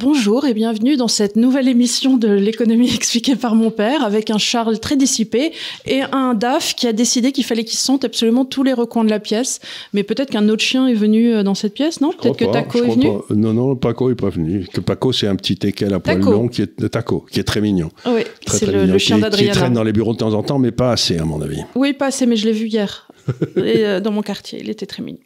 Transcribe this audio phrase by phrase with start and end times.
[0.00, 4.38] Bonjour et bienvenue dans cette nouvelle émission de l'économie expliquée par mon père avec un
[4.38, 5.50] Charles très dissipé
[5.86, 9.10] et un DAF qui a décidé qu'il fallait qu'il sente absolument tous les recoins de
[9.10, 9.58] la pièce.
[9.92, 12.12] Mais peut-être qu'un autre chien est venu euh, dans cette pièce, non?
[12.12, 13.08] Peut-être que Taco est venu?
[13.30, 14.68] Non, non, Paco n'est pas venu.
[14.72, 17.60] Que Paco, c'est un petit teckel à poil long qui est, Taco, qui est très
[17.60, 17.90] mignon.
[18.06, 19.52] Oui, c'est le, chien d'Adriana.
[19.52, 21.64] Qui traîne dans les bureaux de temps en temps, mais pas assez à mon avis.
[21.74, 23.07] Oui, pas assez, mais je l'ai vu hier.
[23.58, 24.60] Euh, dans mon quartier.
[24.60, 25.20] Il était très mignon.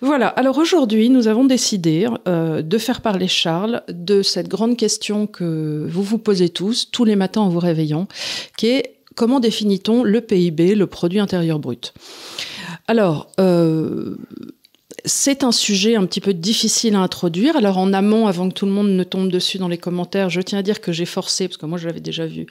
[0.00, 0.28] Voilà.
[0.28, 5.86] Alors aujourd'hui, nous avons décidé euh, de faire parler Charles de cette grande question que
[5.88, 8.08] vous vous posez tous, tous les matins en vous réveillant,
[8.56, 11.92] qui est comment définit-on le PIB, le produit intérieur brut?
[12.88, 14.16] Alors, euh,
[15.04, 17.56] c'est un sujet un petit peu difficile à introduire.
[17.56, 20.40] Alors en amont, avant que tout le monde ne tombe dessus dans les commentaires, je
[20.40, 22.46] tiens à dire que j'ai forcé, parce que moi je l'avais déjà vu,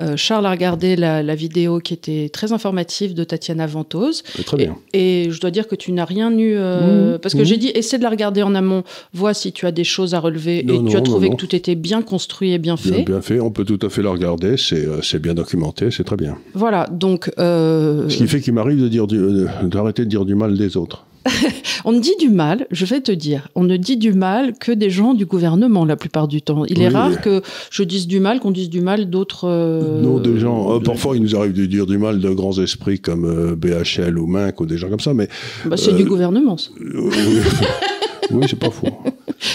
[0.00, 4.22] euh, Charles a regardé la, vidéo qui était très informative de Tatiana Ventose.
[4.44, 4.76] Très bien.
[4.92, 7.18] Et, je dois dire que tu n'as rien eu, euh, mmh.
[7.20, 7.44] parce que mmh.
[7.44, 8.82] j'ai dit, essaie de la regarder en amont,
[9.14, 11.76] vois si tu as des choses à relever, et tu as trouvé que tout était
[11.76, 13.02] bien construit et bien fait.
[13.02, 16.16] Bien, fait, on peut tout à fait la regarder, c'est euh, bien documenté, c'est très
[16.16, 16.36] bien.
[16.54, 17.30] Voilà, donc...
[17.38, 21.04] Ce qui fait qu'il m'arrive de dire d'arrêter de dire du mal des autres.
[21.84, 24.90] on dit du mal, je vais te dire, on ne dit du mal que des
[24.90, 26.64] gens du gouvernement la plupart du temps.
[26.66, 29.46] Il est rare que je dise du mal, qu'on dise du mal d'autres.
[29.48, 30.76] Euh, non, des gens.
[30.76, 34.18] Euh, parfois, il nous arrive de dire du mal de grands esprits comme euh, BHL
[34.18, 35.28] ou Minc ou des gens comme ça, mais.
[35.66, 36.56] Bah, c'est du gouvernement.
[36.56, 36.70] Ça.
[38.30, 38.88] oui, c'est pas faux.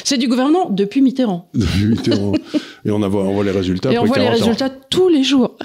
[0.03, 1.47] C'est du gouvernement depuis Mitterrand.
[1.53, 2.33] Depuis Mitterrand.
[2.85, 3.91] Et on, voit, on voit les résultats.
[3.91, 5.57] Et on voit les résultats tous les jours.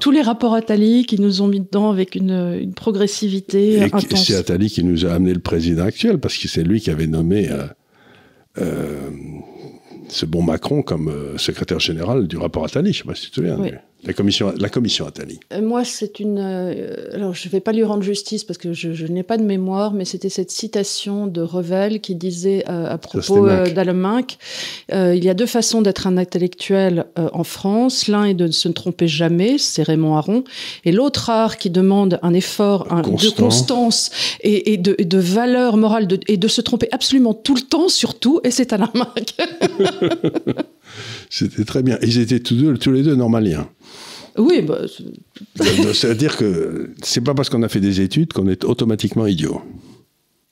[0.00, 4.24] Tous les rapports Attali qui nous ont mis dedans avec une, progressivité et intense.
[4.24, 7.06] C'est Attali qui nous a amené le président actuel, parce que c'est lui qui avait
[7.06, 7.64] nommé euh,
[8.58, 9.10] euh,
[10.08, 12.92] ce bon Macron comme euh, secrétaire général du rapport Attali.
[12.92, 13.58] Je ne sais pas si tu te souviens.
[14.06, 15.40] La commission, la commission Attali.
[15.52, 16.38] Euh, moi, c'est une.
[16.38, 19.44] Euh, alors, je ne vais pas lui rendre justice parce que je, n'ai pas de
[19.44, 24.38] mémoire, mais c'était cette citation de Revel qui disait euh, à propos d'Aleminck
[24.92, 28.08] il y a deux façons d'être un intellectuel en France.
[28.08, 30.44] L'un est de ne se tromper jamais, c'est Raymond Aron,
[30.84, 36.36] et l'autre art qui demande un effort de constance et, de, de, valeur morale et
[36.36, 39.36] de se tromper absolument tout le temps, surtout, et c'est Aleminck.
[41.30, 41.98] C'était très bien.
[42.02, 43.68] Ils étaient tous, deux, tous les deux normaliens.
[44.36, 44.80] Oui, bah,
[45.92, 49.62] c'est-à-dire que c'est pas parce qu'on a fait des études qu'on est automatiquement idiot.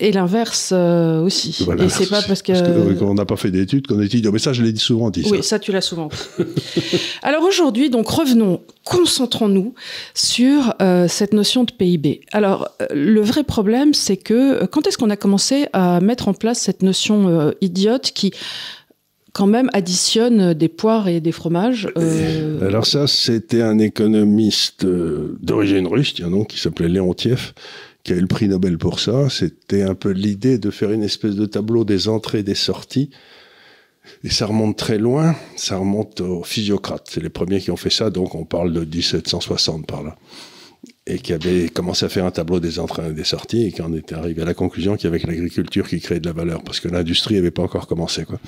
[0.03, 1.51] Et l'inverse euh, aussi.
[1.79, 2.95] Et c'est pas parce que.
[2.95, 4.33] qu'on n'a pas fait d'études qu'on est idiot.
[4.33, 5.25] Mais ça, je l'ai souvent dit.
[5.31, 6.09] Oui, ça, tu l'as souvent.
[7.23, 9.75] Alors aujourd'hui, donc revenons, concentrons-nous
[10.13, 12.23] sur euh, cette notion de PIB.
[12.33, 16.35] Alors, euh, le vrai problème, c'est que quand est-ce qu'on a commencé à mettre en
[16.35, 18.33] place cette notion idiote qui
[19.33, 21.89] quand même additionne des poires et des fromages.
[21.97, 27.53] Euh, Alors ça, c'était un économiste euh, d'origine russe, tiens donc, qui s'appelait Léontiev,
[28.05, 29.31] qui a eu le prix Nobel pour ça.
[29.31, 33.11] C'était un peu l'idée de faire une espèce de tableau des entrées et des sorties.
[34.25, 37.09] Et ça remonte très loin, ça remonte aux physiocrates.
[37.11, 40.17] C'est les premiers qui ont fait ça, donc on parle de 1760 par là.
[41.07, 43.83] Et qui avaient commencé à faire un tableau des entrées et des sorties et qui
[43.83, 46.63] en était arrivé à la conclusion qu'il y avait l'agriculture qui créait de la valeur,
[46.63, 48.25] parce que l'industrie n'avait pas encore commencé.
[48.25, 48.39] quoi.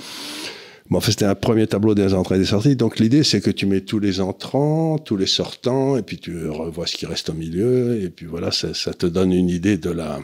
[0.90, 2.76] Bon, en fait, c'était un premier tableau des entrées et des sorties.
[2.76, 6.48] Donc, l'idée, c'est que tu mets tous les entrants, tous les sortants, et puis tu
[6.48, 9.78] revois ce qui reste au milieu, et puis voilà, ça, ça te donne une idée
[9.78, 10.20] de la,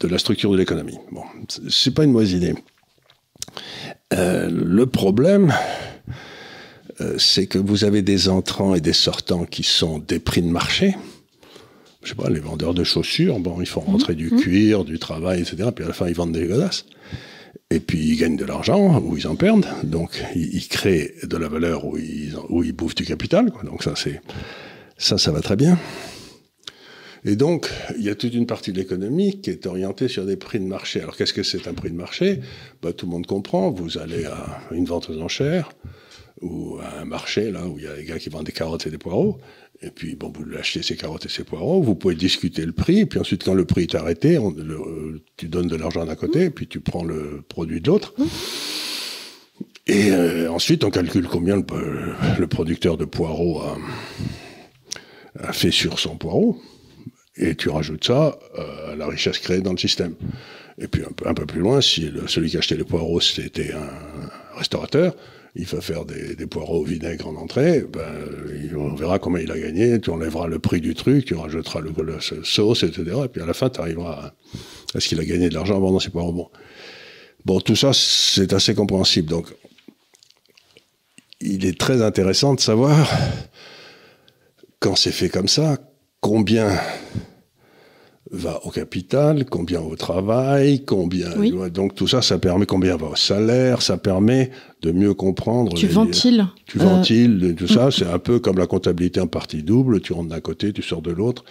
[0.00, 0.98] de la structure de l'économie.
[1.12, 1.22] Bon,
[1.68, 2.54] c'est pas une mauvaise idée.
[4.12, 5.54] Euh, le problème,
[7.00, 10.48] euh, c'est que vous avez des entrants et des sortants qui sont des prix de
[10.48, 10.96] marché.
[12.02, 14.40] Je sais pas, les vendeurs de chaussures, bon, ils font rentrer du mmh.
[14.40, 15.68] cuir, du travail, etc.
[15.74, 16.86] Puis à la fin, ils vendent des godasses.
[17.72, 19.66] Et puis ils gagnent de l'argent ou ils en perdent.
[19.82, 23.50] Donc ils, créent de la valeur ou ils, bouffent du capital.
[23.64, 25.78] Donc ça, ça va très bien.
[27.24, 30.36] Et donc, il y a toute une partie de l'économie qui est orientée sur des
[30.36, 31.00] prix de marché.
[31.00, 32.40] Alors, qu'est-ce que c'est un prix de marché?
[32.82, 33.70] Bah, Tout le monde comprend.
[33.70, 35.70] Vous allez à une vente aux enchères
[36.40, 38.88] ou à un marché, là, où il y a des gars qui vendent des carottes
[38.88, 39.38] et des poireaux.
[39.82, 43.00] Et puis, bon, vous achetez ces carottes et ces poireaux, vous pouvez discuter le prix,
[43.00, 44.54] et puis ensuite, quand le prix est arrêté, on,
[45.36, 48.14] tu donnes de l'argent d'un côté, puis tu prends le produit de l'autre.
[49.88, 53.60] Et euh, ensuite, on calcule combien le, producteur de poireaux
[55.40, 56.60] a, fait sur son poireau,
[57.36, 60.14] et tu rajoutes ça euh, à la richesse créée dans le système.
[60.78, 65.16] Et puis un peu plus loin, si celui qui achetait les poireaux, c'était un restaurateur,
[65.54, 68.06] il va faire des, poireaux au vinaigre en entrée, ben,
[68.74, 71.92] on verra comment il a gagné, tu enlèveras le prix du truc, tu rajouteras le,
[72.42, 73.16] sauce, etc.
[73.24, 74.32] Et puis à la fin, tu arriveras
[74.94, 76.50] à, ce qu'il a gagné de l'argent en vendant ses poireaux bons.
[77.44, 79.28] Bon, tout ça, c'est assez compréhensible.
[79.28, 79.48] Donc,
[81.40, 83.10] il est très intéressant de savoir,
[84.78, 85.76] quand c'est fait comme ça,
[86.20, 86.78] combien
[88.32, 91.28] va au capital, combien au travail, combien.
[91.36, 91.52] Oui.
[91.70, 94.50] Donc tout ça, ça permet combien va au salaire, ça permet
[94.80, 95.74] de mieux comprendre.
[95.74, 96.46] Tu les- ventiles.
[96.66, 97.90] Tu Euh, ventiles, tout ça.
[97.90, 100.00] C'est un peu comme la comptabilité en partie double.
[100.00, 101.44] Tu rentres d'un côté, tu sors de l'autre.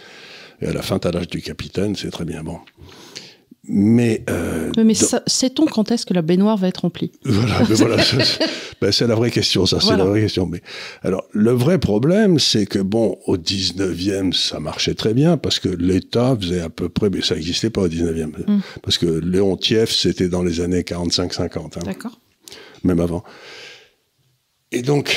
[0.61, 2.57] Et à la fin, tu as l'âge du capitaine, c'est très bien bon.
[3.67, 7.11] Mais, euh, Mais dans- ça- sait-on quand est-ce que la baignoire va être remplie?
[7.23, 7.59] Voilà,
[8.81, 10.03] ben, c'est la vraie question, ça, c'est Voilà.
[10.03, 10.47] la vraie question.
[10.47, 10.61] Mais
[11.03, 15.69] alors, le vrai problème, c'est que bon, au 19e, ça marchait très bien parce que
[15.69, 18.59] l'État faisait à peu près, mais ça n'existait pas au 19e, Mm.
[18.81, 22.19] parce que Léon Tief, c'était dans les années 45-50, hein, D'accord.
[22.83, 23.23] même avant.
[24.71, 25.15] Et donc,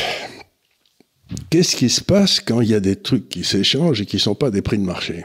[1.48, 4.34] qu'est-ce qui se passe quand il y a des trucs qui s'échangent et qui sont
[4.34, 5.24] pas des prix de marché?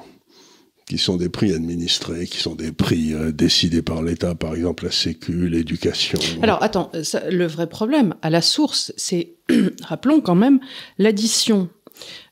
[0.90, 4.86] Qui sont des prix administrés, qui sont des prix euh, décidés par l'État, par exemple
[4.86, 6.18] la Sécu, l'éducation.
[6.42, 9.36] Alors attends, euh, ça, le vrai problème à la source, c'est,
[9.84, 10.60] rappelons quand même,
[10.98, 11.70] l'addition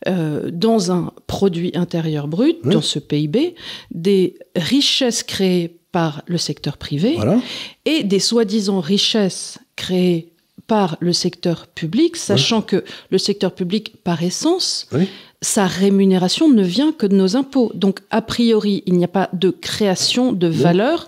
[0.08, 2.74] euh, dans un produit intérieur brut, Oui.
[2.74, 3.54] dans ce PIB,
[3.92, 7.40] des richesses créées par le secteur privé Voilà.
[7.86, 10.32] et des soi-disant richesses créées
[10.66, 15.08] par le secteur public, sachant que le secteur public, par essence, Oui.
[15.42, 17.72] Sa rémunération ne vient que de nos impôts.
[17.76, 21.08] Donc, a priori, il n'y a pas de création de valeur,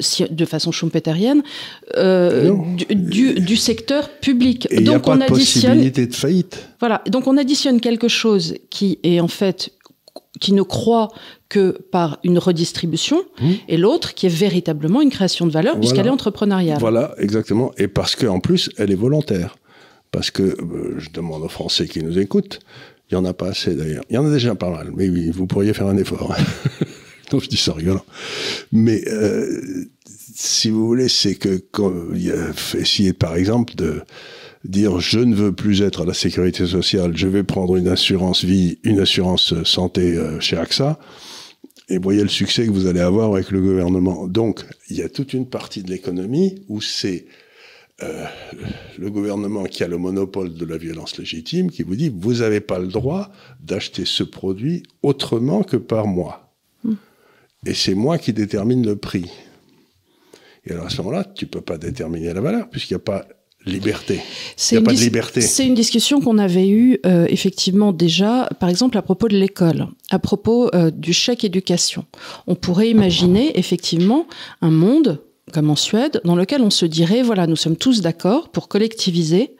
[0.00, 1.42] si- de façon schumpeterienne,
[1.96, 4.68] euh, du, du- du secteur public.
[4.70, 6.68] Et a donc, pas on additionne, possibilité de faillite.
[6.78, 7.02] voilà.
[7.08, 9.72] Donc, on additionne quelque chose qui est en fait
[10.40, 11.08] qui ne croit
[11.50, 13.50] que par une redistribution, Mmh.
[13.68, 16.78] et l'autre qui est véritablement une création de valeur, puisqu'elle est entrepreneuriale.
[16.80, 17.72] Voilà, exactement.
[17.76, 19.56] Et parce qu'en plus, elle est volontaire.
[20.12, 22.60] Parce que, euh, je demande aux Français qui nous écoutent,
[23.10, 24.04] il n'y en a pas assez d'ailleurs.
[24.10, 26.34] Il y en a déjà pas mal, mais oui, vous pourriez faire un effort.
[27.30, 28.04] Donc je dis ça rigolant.
[28.72, 29.60] Mais euh,
[30.34, 31.92] si vous voulez, c'est que quand
[32.78, 34.02] essayer par exemple de
[34.64, 38.44] dire je ne veux plus être à la sécurité sociale, je vais prendre une assurance
[38.44, 40.98] vie, une assurance santé euh, chez AXA,
[41.88, 44.28] et voyez le succès que vous allez avoir avec le gouvernement.
[44.28, 47.26] Donc, il y a toute une partie de l'économie où c'est
[48.02, 48.24] euh,
[48.98, 52.60] le gouvernement qui a le monopole de la violence légitime qui vous dit vous n'avez
[52.60, 53.30] pas le droit
[53.60, 56.46] d'acheter ce produit autrement que par moi.
[57.66, 59.30] Et c'est moi qui détermine le prix.
[60.64, 63.26] Et alors à ce moment-là, tu peux pas déterminer la valeur puisqu'il n'y a pas
[63.66, 64.20] liberté.
[64.56, 65.40] C'est Il n'y a une pas de liberté.
[65.42, 69.88] C'est une discussion qu'on avait eue euh, effectivement déjà, par exemple à propos de l'école,
[70.10, 72.06] à propos euh, du chèque éducation.
[72.46, 74.26] On pourrait imaginer effectivement
[74.62, 75.20] un monde
[75.50, 79.54] comme en Suède, dans lequel on se dirait, voilà, nous sommes tous d'accord pour collectiviser,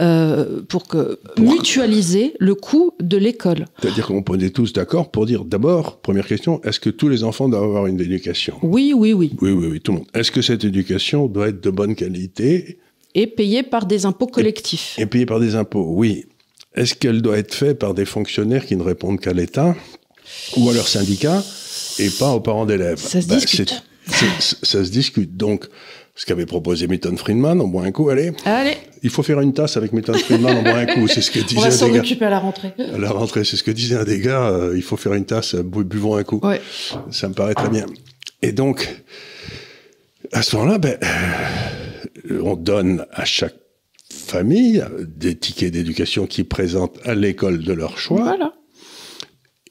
[0.00, 3.66] euh, pour que mutualiser le coût de l'école.
[3.80, 7.48] C'est-à-dire qu'on est tous d'accord pour dire d'abord, première question, est-ce que tous les enfants
[7.48, 8.56] doivent avoir une éducation?
[8.62, 9.32] Oui, oui, oui.
[9.40, 10.06] Oui, oui, oui, tout le monde.
[10.14, 12.78] Est-ce que cette éducation doit être de bonne qualité?
[13.14, 14.94] Et payé par des impôts collectifs.
[14.98, 16.24] et payée par des impôts Oui.
[16.74, 19.74] Est-ce qu'elle doit être faite par des fonctionnaires qui ne répondent qu'à l'État?
[20.56, 21.42] Ou à leur syndicat
[21.98, 22.98] et pas aux parents d'élèves?
[22.98, 23.82] Ça se Ben, discute.
[24.08, 25.36] Ça se discute.
[25.36, 25.66] Donc,
[26.14, 29.52] ce qu'avait proposé Milton Friedman, on boit un coup, allez, Allez, il faut faire une
[29.52, 31.86] tasse avec Milton Friedman, on boit un coup, c'est ce que on va disait s'en
[31.86, 32.00] un des gars.
[32.00, 32.72] occuper à la rentrée.
[32.78, 35.26] À la rentrée, c'est ce que disait un des gars, euh, il faut faire une
[35.26, 36.40] tasse, bu- buvons un coup.
[36.42, 36.60] Ouais.
[37.10, 37.84] Ça me paraît très bien.
[38.42, 38.88] Et donc,
[40.32, 40.96] à ce moment-là, ben,
[42.30, 43.54] euh, on donne à chaque
[44.10, 48.22] famille des tickets d'éducation qui présentent à l'école de leur choix.
[48.22, 48.54] Voilà.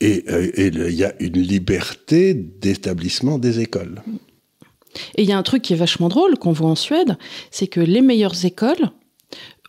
[0.01, 4.01] Et euh, il y a une liberté d'établissement des écoles.
[5.17, 7.17] Et il y a un truc qui est vachement drôle qu'on voit en Suède,
[7.51, 8.91] c'est que les meilleures écoles,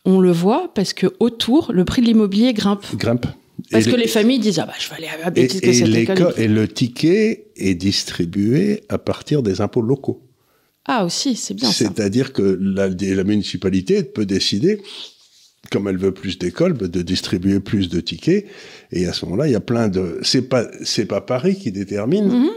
[0.05, 2.85] on le voit parce que autour, le prix de l'immobilier grimpe.
[2.97, 3.27] Grimpe.
[3.71, 5.47] Parce Et que les- les familles disent ah bah je vais aller à la et,
[5.49, 6.35] que et école.
[6.37, 10.23] et le ticket est distribué à partir des impôts locaux.
[10.85, 11.71] Ah aussi, c'est bien.
[11.73, 14.81] C'est-à-dire que la, la municipalité peut décider,
[15.73, 18.47] comme elle veut plus d'écoles, bah, de distribuer plus de tickets.
[18.93, 20.21] Et à ce moment-là, il y a plein de.
[20.23, 22.29] C'est pas c'est pas Paris qui détermine.
[22.29, 22.51] Mhm.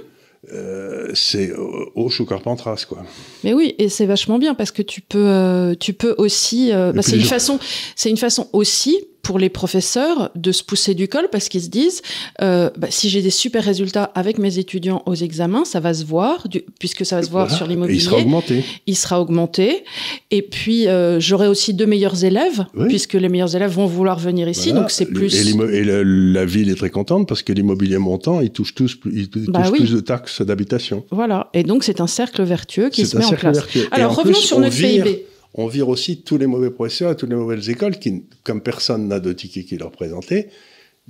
[0.53, 1.51] Euh, c'est
[1.96, 3.03] Auch ou Carpentras, quoi.
[3.43, 6.72] Mais oui, et c'est vachement bien parce que tu peux, euh, tu peux aussi.
[6.72, 7.60] euh, bah, c'est une façon,
[7.96, 11.69] c'est une façon aussi pour les professeurs de se pousser du col parce qu'ils se
[11.69, 12.01] disent
[12.41, 16.03] euh, bah, si j'ai des super résultats avec mes étudiants aux examens, ça va se
[16.05, 17.57] voir du- puisque ça va se voir Voilà.
[17.57, 17.97] sur l'immobilier.
[17.99, 18.63] il sera augmenté.
[18.88, 19.83] il sera augmenté.
[20.31, 22.88] Et puis, euh, j'aurai aussi deux meilleurs élèves, Oui.
[22.88, 24.69] puisque les meilleurs élèves vont vouloir venir ici.
[24.69, 24.81] Voilà.
[24.81, 25.33] Donc, c'est plus.
[25.49, 29.29] Et, la ville est très contente parce que l'immobilier montant, ils touchent tous, plus- ils
[29.29, 29.79] touchent Bah oui.
[29.79, 31.03] plus de taxes d'habitation.
[31.11, 31.49] Voilà.
[31.53, 33.57] Et donc, c'est un cercle vertueux qui se met en place.
[33.57, 33.88] vertueux.
[33.91, 35.25] Alors, en revenons plus, sur notre vire- PIB.
[35.56, 39.08] On vire aussi tous les mauvais professeurs et toutes les mauvaises écoles qui, comme personne
[39.08, 40.50] n'a de ticket qui leur présentait,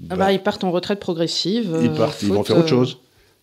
[0.10, 1.77] Ah bah, bah, ils partent en retraite progressive.
[1.81, 2.98] ils euh, partent, ils vont faute, faire autre euh, chose.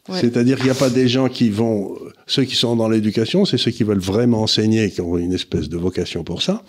[0.09, 0.21] ouais.
[0.21, 1.97] C'est-à-dire qu'il n'y a pas des gens qui vont.
[2.27, 5.69] Ceux qui sont dans l'éducation, c'est ceux qui veulent vraiment enseigner, qui ont une espèce
[5.69, 6.63] de vocation pour ça,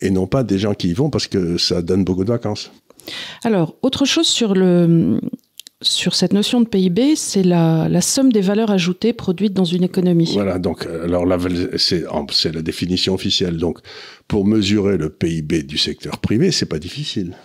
[0.00, 2.70] et non pas des gens qui y vont parce que ça donne beaucoup de vacances.
[3.42, 5.18] Alors, autre chose sur le,
[5.82, 9.82] sur cette notion de PIB, c'est la, la, somme des valeurs ajoutées produites dans une
[9.82, 10.30] économie.
[10.34, 11.24] Voilà, donc alors
[11.76, 13.56] c'est la définition officielle.
[13.56, 13.78] Donc
[14.28, 17.36] pour mesurer le PIB du secteur privé, c'est pas difficile.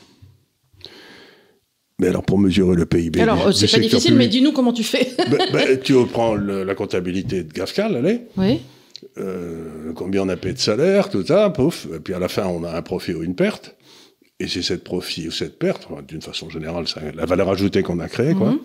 [2.00, 5.08] Mais alors pour mesurer le PIB alors c'est pas difficile, mais dis-nous comment tu fais.
[5.18, 8.22] Ben, ben, tu reprends la comptabilité de Gafcal, allez.
[8.36, 8.60] Oui.
[9.18, 11.88] Euh, combien on a payé de salaire, tout ça, pouf.
[11.96, 13.76] Et puis à la fin, on a un profit ou une perte.
[14.40, 18.10] Et c'est cette profit ou cette perte, d'une façon générale, la valeur ajoutée qu'on a
[18.10, 18.52] créée, quoi.
[18.52, 18.60] Mhm.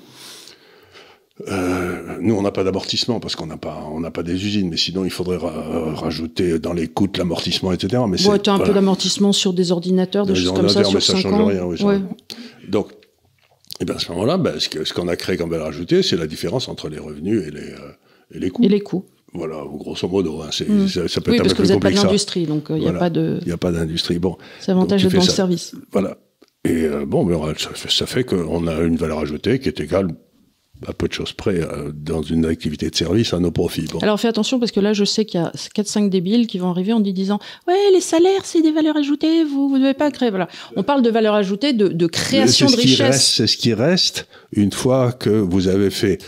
[1.48, 4.68] Euh, nous, on n'a pas d'amortissement parce qu'on n'a pas, on n'a pas des usines,
[4.68, 8.02] mais sinon, il faudrait rajouter dans les coûts l'amortissement, etc.
[8.08, 10.94] Mais ouais, tu as un peu d'amortissement sur des ordinateurs, des, choses comme ça, sur
[10.94, 11.64] mais ça change rien.
[11.64, 12.00] Oui, ouais.
[12.68, 12.90] Donc,
[13.80, 16.26] et bien à ce moment-là, ben, ce qu'on a créé comme valeur ajoutée, c'est la
[16.26, 17.92] différence entre les revenus et les, euh,
[18.34, 18.62] et les coûts.
[18.62, 19.06] Et les coûts.
[19.32, 20.42] Voilà, grosso modo.
[20.42, 20.88] Hein, mm.
[20.88, 22.88] ça, peut oui, être parce que vous n'êtes pas de l'industrie, donc il euh, n'y
[22.88, 23.38] a pas de.
[23.42, 24.18] Il n'y a pas d'industrie.
[24.18, 24.36] Bon.
[24.60, 25.74] C'est avantage dans le service.
[25.92, 26.16] Voilà.
[26.64, 30.08] Et euh, bon, mais ça, ça fait qu'on a une valeur ajoutée qui est égale
[30.86, 33.86] à peu de choses près euh, dans une activité de service à nos profits.
[33.92, 33.98] Bon.
[33.98, 36.70] Alors fais attention parce que là je sais qu'il y a 4-5 débiles qui vont
[36.70, 40.30] arriver en disant ouais les salaires c'est des valeurs ajoutées vous ne devez pas créer
[40.30, 44.26] voilà on parle de valeur ajoutée de, de création de richesse c'est ce qui reste
[44.52, 46.18] une fois que vous avez fait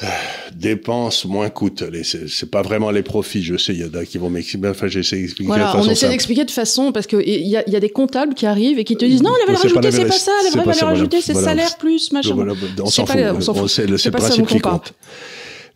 [0.54, 1.84] dépenses moins coûtent.
[2.02, 3.42] C'est pas vraiment les profits.
[3.42, 4.68] Je sais, il y en a qui vont m'expliquer.
[4.68, 7.68] Enfin, j'essaie d'expliquer voilà, de On essaie d'expliquer de façon parce que il y, a,
[7.68, 10.04] y a des comptables qui arrivent et qui te disent non, la valeur ajoutée c'est
[10.04, 10.32] pas ça.
[10.44, 12.34] La vraie valeur ajoutée c'est salaire plus machin.
[12.34, 13.06] Voilà, on s'en
[13.54, 13.68] fout.
[13.68, 14.94] C'est le principe qui compte.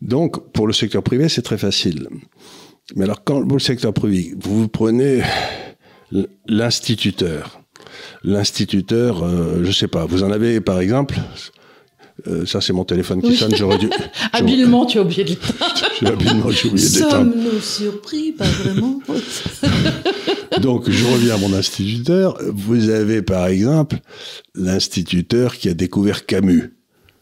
[0.03, 2.09] Donc, pour le secteur privé, c'est très facile.
[2.97, 5.23] Mais alors, quand pour le secteur privé, vous prenez
[6.47, 7.61] l'instituteur.
[8.25, 11.19] L'instituteur, euh, je sais pas, vous en avez par exemple,
[12.27, 13.55] euh, ça, c'est mon téléphone qui sonne.
[13.55, 13.89] J'aurais dû.
[14.33, 15.77] habilement, tu as oublié de l'éteindre.
[16.07, 17.11] habilement, j'ai oublié d'éteindre.
[17.11, 18.33] Sommes-nous surpris?
[18.33, 19.01] Pas vraiment.
[20.61, 22.39] Donc, je reviens à mon instituteur.
[22.53, 23.99] Vous avez, par exemple,
[24.55, 26.75] l'instituteur qui a découvert Camus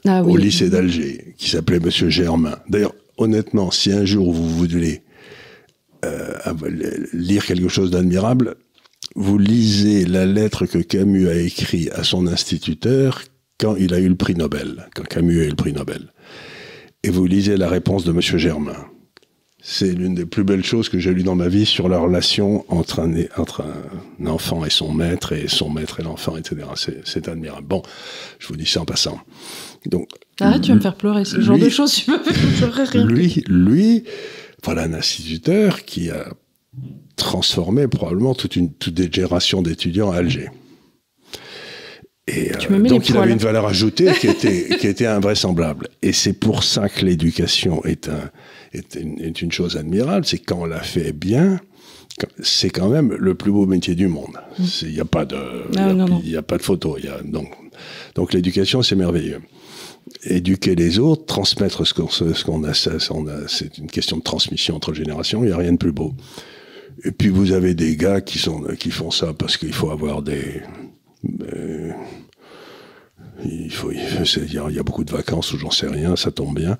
[0.06, 2.56] ah au lycée d'Alger, qui s'appelait Monsieur Germain.
[2.68, 5.02] D'ailleurs, honnêtement, si un jour vous voulez
[6.04, 6.32] euh,
[7.12, 8.56] lire quelque chose d'admirable,
[9.16, 13.22] vous lisez la lettre que Camus a écrite à son instituteur
[13.58, 16.12] quand il a eu le prix Nobel, quand Camus a eu le prix Nobel.
[17.02, 18.20] Et vous lisez la réponse de M.
[18.20, 18.86] Germain.
[19.60, 22.64] C'est l'une des plus belles choses que j'ai lues dans ma vie sur la relation
[22.68, 26.62] entre un, entre un enfant et son maître, et son maître et l'enfant, etc.
[27.04, 27.66] C'est admirable.
[27.66, 27.82] Bon,
[28.38, 29.20] je vous dis ça en passant.
[29.86, 30.08] Donc,
[30.40, 33.04] ah, tu vas me faire pleurer, le genre de choses, tu me fais pleurer.
[33.04, 34.04] Lui, lui,
[34.64, 36.28] voilà un instituteur qui a
[37.16, 40.50] transformé probablement toute une toute des générations d'étudiants à Alger.
[42.28, 45.88] Et euh, donc il avait une valeur ajoutée qui était, qui était invraisemblable.
[46.02, 48.30] Et c'est pour ça que l'éducation est, un,
[48.72, 51.58] est, une, est une chose admirable, c'est quand on la fait bien,
[52.42, 54.38] c'est quand même le plus beau métier du monde.
[54.82, 55.36] Il n'y a pas de,
[55.76, 55.92] ah,
[56.22, 56.98] il y a, pas de photo.
[56.98, 57.50] Y a, donc,
[58.14, 59.40] donc l'éducation, c'est merveilleux.
[60.24, 64.74] Éduquer les autres, transmettre ce qu'on ce qu'on a, a c'est une question de transmission
[64.74, 65.44] entre générations.
[65.44, 66.14] Il n'y a rien de plus beau.
[67.04, 70.22] Et puis vous avez des gars qui sont qui font ça parce qu'il faut avoir
[70.22, 70.62] des
[71.24, 71.92] euh,
[73.44, 76.78] il faut, il, y a beaucoup de vacances où j'en sais rien, ça tombe bien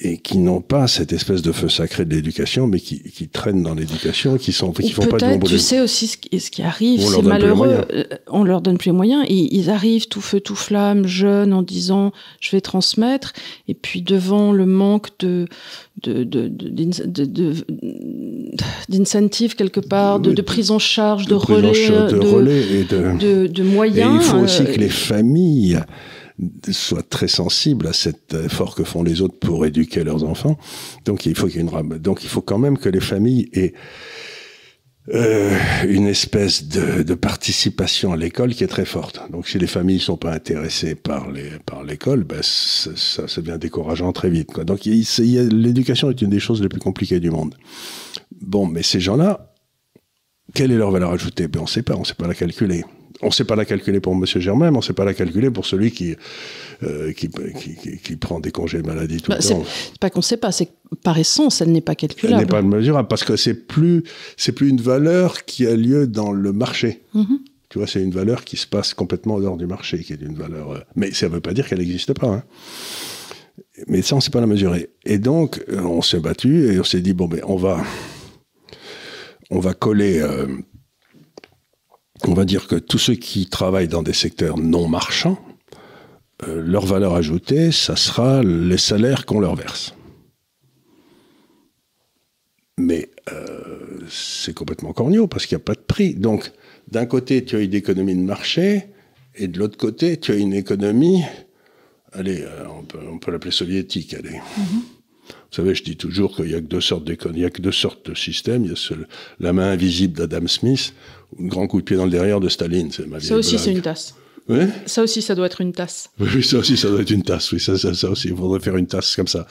[0.00, 3.64] et qui n'ont pas cette espèce de feu sacré de l'éducation, mais qui, qui traînent
[3.64, 6.62] dans l'éducation, qui sont, qui font pas de Tu sais aussi ce qui, ce qui
[6.62, 7.80] arrive, c'est malheureux.
[7.92, 9.24] Euh, on leur donne plus les moyens.
[9.28, 13.32] Ils arrivent tout feu tout flamme, jeunes, en disant je vais transmettre.
[13.66, 15.46] Et puis devant le manque de
[18.88, 23.62] d'incentive quelque part, de, de, prise en charge, de, relais, de, relais et de, de,
[23.64, 24.12] moyens.
[24.12, 25.80] Et il faut aussi euh, que les familles
[26.70, 30.58] soient très sensibles à cet effort que font les autres pour éduquer leurs enfants.
[31.04, 33.48] Donc il faut qu'il y ait une donc il faut quand même que les familles
[33.52, 33.74] aient
[35.14, 39.20] euh, une espèce de, participation à l'école qui est très forte.
[39.30, 44.12] Donc si les familles sont pas intéressées par les par l'école, ben ça, devient décourageant
[44.12, 44.60] très vite.
[44.60, 47.54] Donc l'éducation est une des choses les plus compliquées du monde.
[48.40, 49.47] Bon, mais ces gens-là,
[50.54, 51.48] quelle est leur valeur ajoutée?
[51.48, 52.84] Ben on sait pas, on sait pas la calculer
[53.22, 54.24] on ne sait pas la calculer pour M.
[54.24, 56.14] Germain, mais on ne sait pas la calculer pour celui qui,
[56.82, 59.64] euh, qui, qui, prend des congés de maladie tout le bah, temps.
[59.66, 62.34] C'est pas qu'on ne sait pas, c'est que par essence, elle n'est pas calculable.
[62.40, 64.04] Elle n'est pas mesurable, parce que c'est plus,
[64.36, 67.02] c'est plus une valeur qui a lieu dans le marché.
[67.14, 67.38] Mm-hmm.
[67.70, 70.22] Tu vois, c'est une valeur qui se passe complètement en dehors du marché, qui est
[70.22, 70.72] une valeur.
[70.72, 72.28] Euh, mais ça ne veut pas dire qu'elle n'existe pas.
[72.28, 72.42] Hein.
[73.88, 74.90] Mais ça, on ne sait pas la mesurer.
[75.04, 77.82] Et donc, euh, on s'est battu et on s'est dit bon, ben, on va,
[79.50, 80.22] on va coller
[82.26, 85.38] on va dire que tous ceux qui travaillent dans des secteurs non marchands,
[86.46, 89.94] euh, leur valeur ajoutée, ça sera les salaires qu'on leur verse.
[92.76, 96.14] Mais euh, c'est complètement corneau parce qu'il n'y a pas de prix.
[96.14, 96.52] Donc,
[96.90, 98.86] d'un côté, tu as une économie de marché,
[99.34, 101.22] et de l'autre côté, tu as une économie
[102.12, 104.40] allez, euh, on peut, on peut l'appeler soviétique, allez.
[105.50, 107.62] Vous savez, je dis toujours qu'il y a que deux sortes il y a que
[107.62, 108.64] deux sortes de systèmes.
[108.64, 108.96] Il y a
[109.40, 110.92] la main invisible d'Adam Smith
[111.36, 112.90] ou le grand coup de pied dans le derrière de Staline.
[112.92, 114.14] C'est ma Ça aussi, c'est une tasse.
[114.48, 114.60] Oui?
[114.86, 116.10] Ça aussi, ça doit être une tasse.
[116.18, 117.52] Oui, ça aussi, ça doit être une tasse.
[117.52, 119.46] Oui, ça, ça, ça aussi, il faudrait faire une tasse comme ça.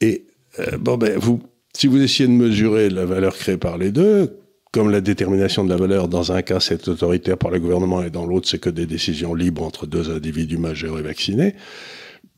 [0.00, 0.26] Et
[0.58, 1.42] euh, bon, ben, vous,
[1.74, 4.38] si vous essayez de mesurer la valeur créée par les deux,
[4.72, 8.10] comme la détermination de la valeur, dans un cas, c'est autoritaire par le gouvernement et
[8.10, 11.54] dans l'autre, c'est que des décisions libres entre deux individus majeurs et vaccinés,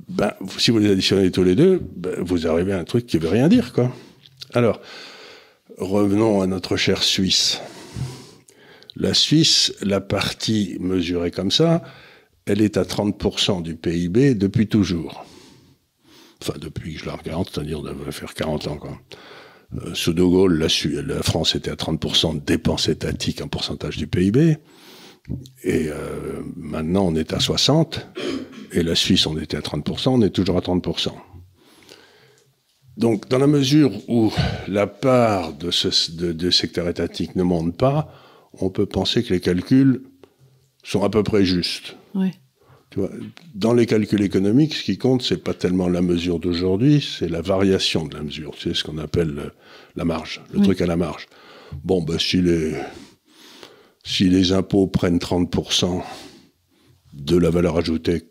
[0.09, 3.19] ben, si vous les additionnez tous les deux, ben, vous arrivez à un truc qui
[3.19, 3.93] veut rien dire, quoi.
[4.53, 4.81] Alors,
[5.79, 7.61] revenons à notre cher Suisse.
[8.97, 11.83] La Suisse, la partie mesurée comme ça,
[12.47, 15.25] elle est à 30% du PIB depuis toujours.
[16.43, 18.79] Enfin, depuis que je la regarde, c'est-à-dire, ça va faire 40 ans.
[19.77, 20.69] Euh, sous De Gaulle, la,
[21.03, 24.59] la, France était à 30% de dépenses étatiques en pourcentage du PIB.
[25.63, 28.07] Et euh, maintenant, on est à 60.
[28.73, 31.13] Et la Suisse, on était à 30%, on est toujours à 30%.
[32.97, 34.33] Donc, dans la mesure où
[34.69, 38.13] la part de ce de, secteur étatique ne monte pas,
[38.61, 40.03] on peut penser que les calculs
[40.83, 41.97] sont à peu près justes.
[42.15, 42.31] Oui.
[42.91, 43.11] Tu vois,
[43.55, 47.41] dans les calculs économiques, ce qui compte, c'est pas tellement la mesure d'aujourd'hui, c'est la
[47.41, 48.53] variation de la mesure.
[48.61, 49.51] C'est ce qu'on appelle
[49.97, 51.27] la marge, le truc à la marge.
[51.83, 52.75] Bon, ben, si les,
[54.05, 56.03] si les impôts prennent 30%
[57.15, 58.25] de la valeur ajoutée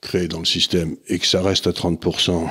[0.00, 2.48] créée dans le système et que ça reste à 30%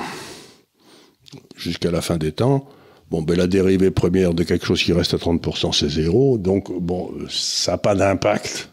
[1.56, 2.68] jusqu'à la fin des temps,
[3.10, 6.38] bon, ben, la dérivée première de quelque chose qui reste à 30%, c'est zéro.
[6.38, 8.70] Donc, bon, ça n'a pas d'impact.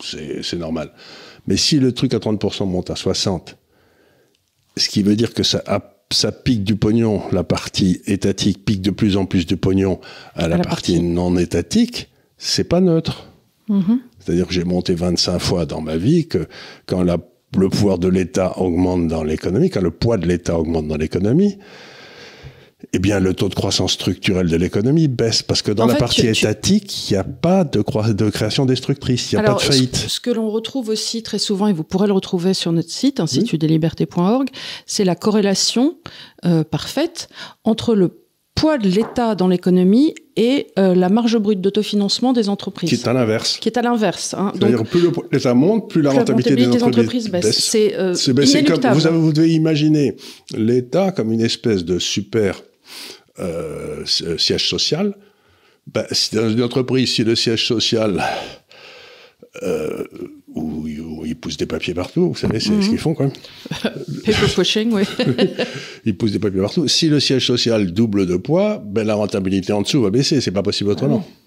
[0.00, 0.92] C'est normal.
[1.46, 3.56] Mais si le truc à 30% monte à 60,
[4.76, 5.62] ce qui veut dire que ça,
[6.10, 10.00] ça pique du pognon, la partie étatique pique de plus en plus de pognon
[10.34, 12.11] à la, partie, non étatique,
[12.42, 13.28] c'est pas neutre.
[13.68, 13.98] Mm-hmm.
[14.18, 16.48] C'est-à-dire que j'ai monté 25 fois dans ma vie que
[16.86, 20.96] quand le pouvoir de l'État augmente dans l'économie, quand le poids de l'État augmente dans
[20.96, 21.58] l'économie,
[22.92, 26.26] eh bien, le taux de croissance structurelle de l'économie baisse parce que dans la partie
[26.26, 29.94] étatique, il n'y a pas de, de création destructrice, il n'y a pas de faillite.
[29.94, 33.20] Ce, que l'on retrouve aussi très souvent, et vous pourrez le retrouver sur notre site,
[33.20, 34.48] institutdeslibertés.org,
[34.86, 35.96] c'est la corrélation
[36.44, 37.28] euh, parfaite
[37.62, 38.21] entre le
[38.54, 42.88] poids de l'État dans l'économie et euh, la marge brute d'autofinancement des entreprises.
[42.88, 43.58] Qui est à l'inverse.
[43.60, 44.34] Qui est à l'inverse.
[44.34, 44.52] Hein.
[44.54, 47.58] C'est-à-dire plus l'État monte, plus la rentabilité, des, entreprises, baisse.
[47.58, 48.14] C'est euh,
[48.66, 50.16] comme vous, vous devez imaginer
[50.56, 52.62] l'État comme une espèce de super
[53.38, 55.14] euh, siège social,
[55.86, 58.22] ben, dans une entreprise, si le siège social,
[60.56, 62.88] euh, où, ils poussent des papiers partout, vous savez, c'est ce mhm.
[62.88, 63.32] qu'ils font quand même.
[64.24, 65.02] Paper pushing, oui.
[66.04, 66.88] ils poussent des papiers partout.
[66.88, 70.40] Si le siège social double de poids, ben, la rentabilité en dessous va baisser.
[70.40, 71.26] C'est pas possible autrement.
[71.26, 71.41] Ah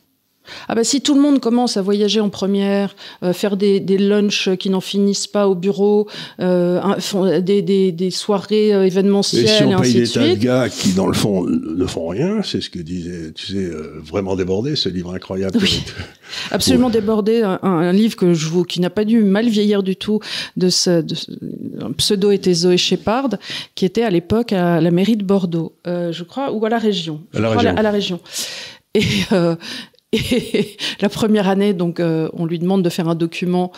[0.67, 4.49] bah si tout le monde commence à voyager en première, euh, faire des, des lunchs
[4.58, 6.08] qui n'en finissent pas au bureau,
[6.39, 6.81] euh,
[7.41, 10.93] des, des, des, soirées euh, événementielles et, si on paye des tas de gars qui
[10.93, 14.75] dans le fond ne font rien, c'est ce que disait, tu sais, euh, vraiment débordé,
[14.75, 15.58] ce livre incroyable.
[15.62, 15.84] Oui.
[16.51, 19.95] Absolument débordé, un, un, livre que je vous, qui n'a pas dû mal vieillir du
[19.95, 20.19] tout,
[20.58, 21.15] de ce, de,
[21.81, 23.29] un pseudo était Zoé Shepard,
[23.75, 27.21] qui était à l'époque à la mairie de Bordeaux, je crois, ou à la région.
[27.34, 27.75] À la région.
[27.75, 28.19] À la, région.
[28.95, 29.03] Et,
[29.34, 29.55] euh,
[31.01, 33.71] la première année, donc, euh, on lui demande de faire un document,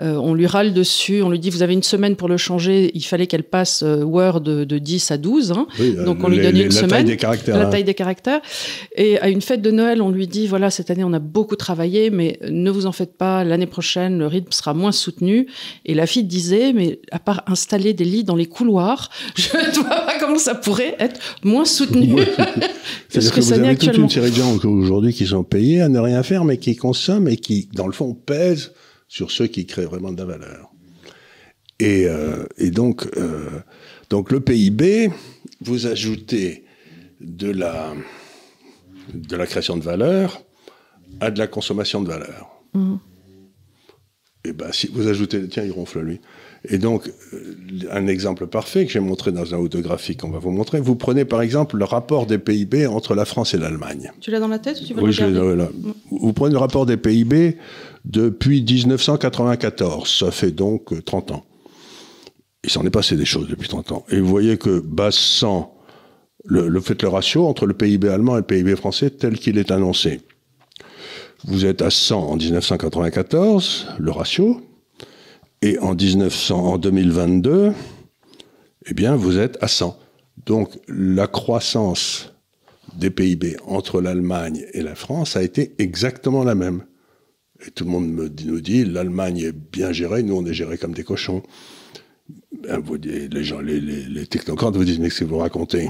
[0.00, 2.90] euh, on lui râle dessus, on lui dit vous avez une semaine pour le changer,
[2.94, 5.66] il fallait qu'elle passe euh, Word de, 10 à 12, hein.
[6.04, 7.70] donc on lui donne une semaine, taille des caractères, la hein.
[7.70, 8.40] taille des caractères.
[8.96, 11.56] Et à une fête de Noël, on lui dit voilà cette année on a beaucoup
[11.56, 15.46] travaillé, mais ne vous en faites pas, l'année prochaine le rythme sera moins soutenu.
[15.84, 19.74] Et la fille disait mais à part installer des lits dans les couloirs, je ne
[19.74, 22.20] vois pas comment ça pourrait être moins soutenu.
[23.08, 25.88] C'est-à-dire que, que, vous avez toute une série de gens aujourd'hui qui sont payés à
[25.88, 28.72] ne rien faire, mais qui consomment et qui, dans le fond, pèsent
[29.14, 30.72] sur ceux qui créent vraiment de la valeur.
[31.78, 33.60] Et, euh, donc, euh,
[34.10, 35.08] donc le PIB,
[35.60, 36.64] vous ajoutez
[37.20, 37.94] de la,
[39.14, 40.42] de la création de valeur
[41.20, 42.60] à de la consommation de valeur.
[42.72, 42.96] Mmh.
[44.46, 46.20] Et ben si vous ajoutez, tiens, il ronfle lui.
[46.66, 47.56] Et donc, euh,
[47.90, 51.24] un exemple parfait que j'ai montré dans un autographique qu'on va vous montrer, vous prenez
[51.24, 54.12] par exemple le rapport des PIB entre la France et l'Allemagne.
[54.20, 55.68] Tu l'as dans la tête ou tu veux oui, je l'ai là.
[56.10, 57.58] Vous prenez le rapport des PIB
[58.04, 61.44] depuis 1994, ça fait donc 30 euh, ans.
[62.64, 64.04] Il s'en est passé des choses depuis 30 ans.
[64.08, 65.70] Et vous voyez que base 100,
[66.46, 69.58] le, le fait le ratio entre le PIB allemand et le PIB français tel qu'il
[69.58, 70.22] est annoncé.
[71.46, 74.62] Vous êtes à 100 en 1994, le ratio,
[75.64, 77.72] et en, 1900, en 2022,
[78.84, 79.98] eh bien, vous êtes à 100.
[80.44, 82.34] Donc, la croissance
[82.98, 86.84] des PIB entre l'Allemagne et la France a été exactement la même.
[87.66, 90.76] Et tout le monde me, nous dit, l'Allemagne est bien gérée, nous on est gérés
[90.76, 91.42] comme des cochons.
[92.52, 95.88] ben, les, technocrates vous disent, mais qu'est-ce que vous racontez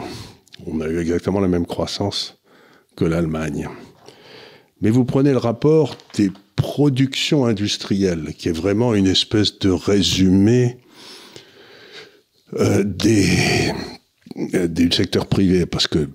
[0.69, 2.39] On a eu exactement la même croissance
[2.95, 3.69] que l'Allemagne.
[4.81, 6.31] Mais vous prenez le rapport des
[6.65, 10.79] productions industrielles, qui est vraiment une espèce de résumé
[12.55, 13.29] euh, des,
[14.55, 16.09] euh, du secteur privé, parce que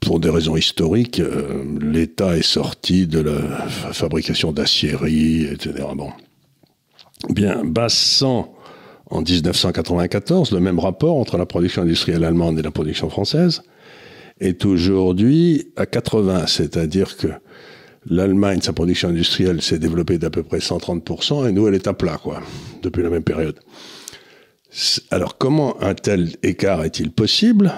[0.00, 5.84] pour des raisons historiques, euh, l'État est sorti de la fabrication d'aciéries, etc.
[5.96, 6.10] Bon.
[7.28, 8.54] Bien, bassant
[9.10, 13.62] en 1994 le même rapport entre la production industrielle allemande et la production française,
[14.38, 17.28] est aujourd'hui à 80, c'est-à-dire que
[18.06, 21.94] l'Allemagne, sa production industrielle s'est développée d'à peu près 130%, et nous, elle est à
[21.94, 22.42] plat, quoi,
[22.82, 23.58] depuis la même période.
[25.10, 27.72] Alors, comment un tel écart est-il possible?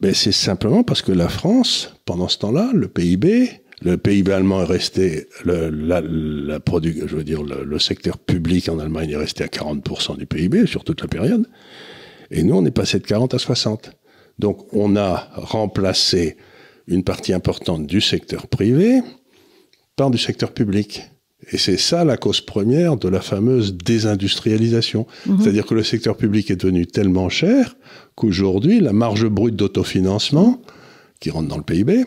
[0.00, 3.50] Ben, C'est simplement parce que la France, pendant ce temps-là, le PIB,
[3.82, 8.78] le PIB allemand est resté, le, la, je veux dire, le, le, secteur public en
[8.78, 11.46] Allemagne est resté à 40% du PIB sur toute la période,
[12.30, 13.92] et nous, on est passé de 40 à 60.
[14.38, 16.36] Donc on a remplacé
[16.86, 19.00] une partie importante du secteur privé
[19.96, 21.02] par du secteur public.
[21.50, 25.06] Et c'est ça la cause première de la fameuse désindustrialisation.
[25.26, 25.40] Mhm.
[25.40, 27.76] C'est-à-dire que le secteur public est devenu tellement cher
[28.14, 30.62] qu'aujourd'hui, la marge brute d'autofinancement,
[31.20, 32.04] qui rentre dans le PIB,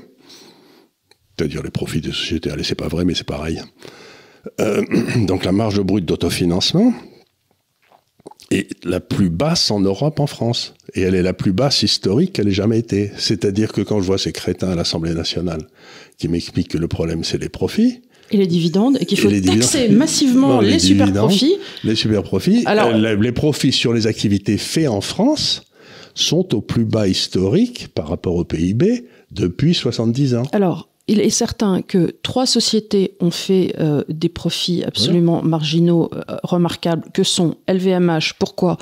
[1.38, 3.62] c'est-à-dire les profits des sociétés, allez, c'est pas vrai, mais c'est pareil.
[4.60, 4.84] Euh,
[5.28, 6.93] donc la marge brute d'autofinancement,
[8.52, 10.73] est la plus basse en Europe, en France.
[10.93, 13.12] Et elle est la plus basse historique qu'elle ait jamais été.
[13.17, 15.67] C'est-à-dire que quand je vois ces crétins à l'Assemblée nationale
[16.17, 18.01] qui m'expliquent que le problème, c'est les profits,
[18.32, 21.56] et les dividendes, et qu'il faut taxer massivement les, super profits.
[21.84, 22.63] Les super profits.
[22.65, 25.63] Alors, euh, les profits sur les activités faites en France
[26.13, 30.43] sont au plus bas historique par rapport au PIB depuis 70 ans.
[30.51, 36.36] Alors, il est certain que trois sociétés ont fait euh, des profits absolument marginaux, euh,
[36.43, 38.34] remarquables, que sont LVMH.
[38.38, 38.77] Pourquoi?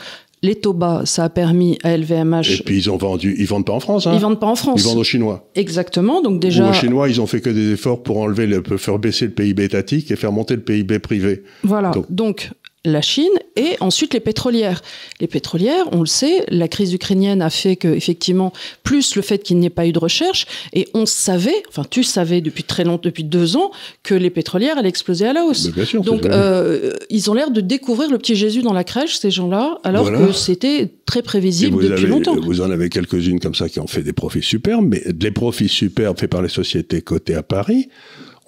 [0.45, 2.60] Les taux bas, ça a permis à LVMH.
[2.60, 4.08] Et puis ils ont vendu, ils vendent pas en France.
[4.08, 4.13] Hein.
[4.13, 4.81] Ils vendent pas en France.
[4.81, 5.49] Ils vendent aux Chinois.
[5.55, 6.21] Exactement.
[6.21, 6.69] Donc déjà.
[6.69, 9.63] aux Chinois, ils ont fait que des efforts pour enlever, le, faire baisser le PIB
[9.63, 11.43] étatique et faire monter le PIB privé.
[11.63, 11.91] Voilà.
[12.10, 12.51] donc
[12.91, 14.81] la Chine et ensuite les pétrolières.
[15.19, 18.51] Les pétrolières, on le sait, la crise ukrainienne a fait que effectivement,
[18.83, 22.03] plus le fait qu'il n'y ait pas eu de recherche, et on savait, enfin tu
[22.03, 23.71] savais depuis très longtemps, depuis deux ans,
[24.03, 25.69] que les pétrolières allaient exploser à la hausse.
[26.03, 29.79] Donc euh, ils ont l'air de découvrir le petit Jésus dans la crèche, ces gens-là,
[29.83, 32.35] alors que c'était très prévisible depuis longtemps.
[32.35, 35.69] Vous en avez quelques-unes comme ça qui ont fait des profits superbes, mais les profits
[35.69, 37.89] superbes faits par les sociétés cotées à Paris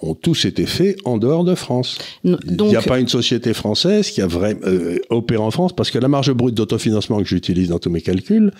[0.00, 1.98] ont tous été faits en dehors de France.
[2.24, 5.90] Il n'y a pas une société française qui a vraiment euh, opéré en France parce
[5.90, 8.52] que la marge brute d'autofinancement que j'utilise dans tous mes calculs,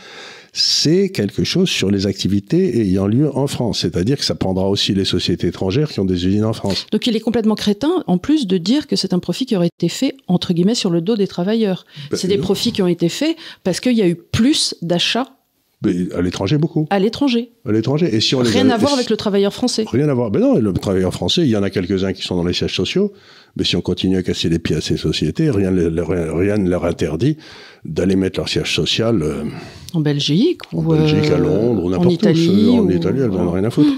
[0.52, 3.80] c'est quelque chose sur les activités ayant lieu en France.
[3.80, 6.86] C'est-à-dire que ça prendra aussi les sociétés étrangères qui ont des usines en France.
[6.90, 9.68] Donc il est complètement crétin, en plus de dire que c'est un profit qui aurait
[9.68, 11.86] été fait, entre guillemets, sur le dos des travailleurs.
[12.10, 15.37] Ben, c'est des profits qui ont été faits parce qu'il y a eu plus d'achats
[15.84, 16.86] à l'étranger, beaucoup.
[16.90, 17.52] À l'étranger.
[17.64, 18.12] À l'étranger.
[18.12, 19.84] Et si on rien à voir avec le travailleur français.
[19.86, 20.30] Rien à voir.
[20.30, 22.74] Ben non, le travailleur français, il y en a quelques-uns qui sont dans les sièges
[22.74, 23.12] sociaux.
[23.56, 26.84] Mais si on continue à casser les pieds à ces sociétés, rien, rien ne leur
[26.84, 27.36] interdit
[27.84, 29.44] d'aller mettre leur siège social euh,
[29.94, 32.14] en Belgique ou en Belgique, à euh, Londres ou n'importe où.
[32.14, 33.92] Italie, en Italie, elles n'en ont rien à foutre.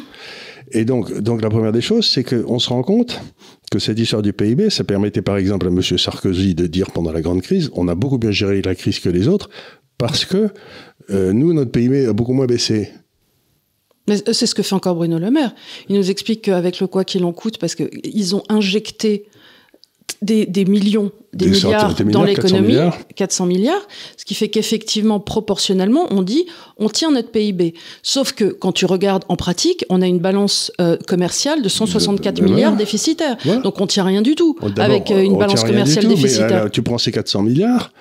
[0.72, 3.20] Et donc, donc la première des choses, c'est qu'on se rend compte
[3.70, 5.82] que cette histoire du PIB, ça permettait par exemple à M.
[5.82, 9.08] Sarkozy de dire pendant la grande crise, on a beaucoup bien géré la crise que
[9.08, 9.50] les autres,
[9.98, 10.48] parce que
[11.10, 12.90] euh, nous, notre PIB a beaucoup moins baissé.
[14.08, 15.54] C'est ce que fait encore Bruno Le Maire.
[15.88, 19.26] Il nous explique qu'avec le quoi qu'il en coûte, parce qu'ils ont injecté
[20.22, 22.76] des, millions, des, milliards, dans l'économie,
[23.16, 23.80] 400, milliards,
[24.16, 26.46] ce qui fait qu'effectivement, proportionnellement, on dit
[26.78, 27.74] on tient notre PIB.
[28.02, 32.42] Sauf que quand tu regardes en pratique, on a une balance euh, commerciale de 164
[32.42, 33.36] milliards déficitaire.
[33.62, 36.70] Donc on tient rien du tout avec euh, une balance commerciale déficitaire.
[36.70, 37.92] tu prends ces 400 milliards,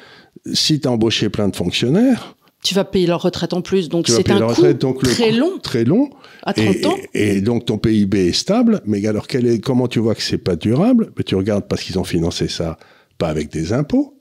[0.54, 4.08] si tu as embauché plein de fonctionnaires, tu vas payer leur retraite en plus, donc
[4.08, 5.60] c'est un coût très long.
[5.60, 6.10] Très long.
[6.43, 6.98] À 30 ans.
[7.13, 10.56] Et, donc ton PIB est stable, mais alors est, comment tu vois que c'est pas
[10.56, 11.12] durable?
[11.17, 12.78] Mais Tu regardes parce qu'ils ont financé ça,
[13.17, 14.17] pas avec des impôts,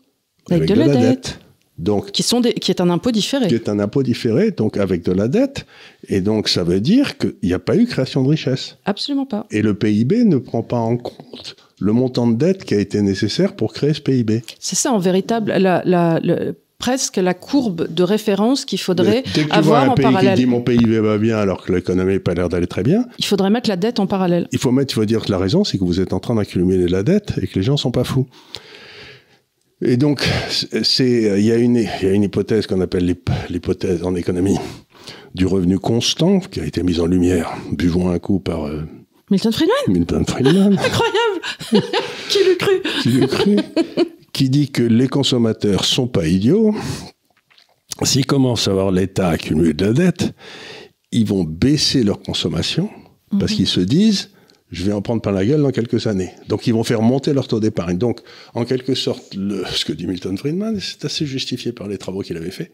[0.51, 1.41] avec, de, la, dette.
[1.79, 3.49] Donc, qui, sont des, qui est un impôt différé.
[3.49, 5.67] Qui est un impôt différé, donc avec de la dette.
[6.09, 8.77] Et donc ça veut dire qu'il n'y a pas eu création de richesse.
[8.85, 9.47] Absolument pas.
[9.51, 13.03] Et le PIB ne prend pas en compte le montant de dette qui a été
[13.03, 14.43] nécessaire pour créer ce PIB.
[14.59, 15.53] C'est ça, en véritable.
[15.53, 16.21] La, la,
[16.79, 20.35] presque la courbe de référence qu'il faudrait dès que tu avoir vois un pays parallèle.
[20.35, 23.05] Qui dit mon PIB va bien alors que l'économie n'a pas l'air d'aller très bien.
[23.19, 24.49] Il faudrait mettre la dette en parallèle.
[24.53, 26.37] Il faut mettre, il faut dire que la raison, c'est que vous êtes en train
[26.37, 28.27] d'accumuler la dette et que les gens sont pas fous.
[29.83, 30.29] Et donc,
[30.83, 33.17] c'est, il y a une, il y a une hypothèse qu'on appelle
[33.49, 34.59] l'hypothèse en économie
[35.35, 37.53] du revenu constant qui a été mise en lumière.
[37.73, 38.83] Buvons un coup par euh,
[39.31, 39.77] Milton Friedman?
[39.89, 40.79] Milton Friedman.
[40.79, 41.87] Incroyable.
[42.29, 42.83] qui l'eût cru?
[43.03, 43.57] Qui l'eût cru?
[44.39, 46.73] Qui dit que les consommateurs sont pas idiots.
[48.05, 50.33] S'ils commencent à voir l'État accumuler de la dette,
[51.11, 52.89] ils vont baisser leur consommation
[53.41, 53.57] parce mhm.
[53.57, 54.31] qu'ils se disent
[54.71, 56.31] je vais en prendre plein la gueule dans quelques années.
[56.47, 57.99] Donc ils vont faire monter leur taux d'épargne.
[57.99, 58.21] Donc
[58.55, 62.21] en quelque sorte, le, ce que dit Milton Friedman, c'est assez justifié par les travaux
[62.21, 62.71] qu'il avait faits,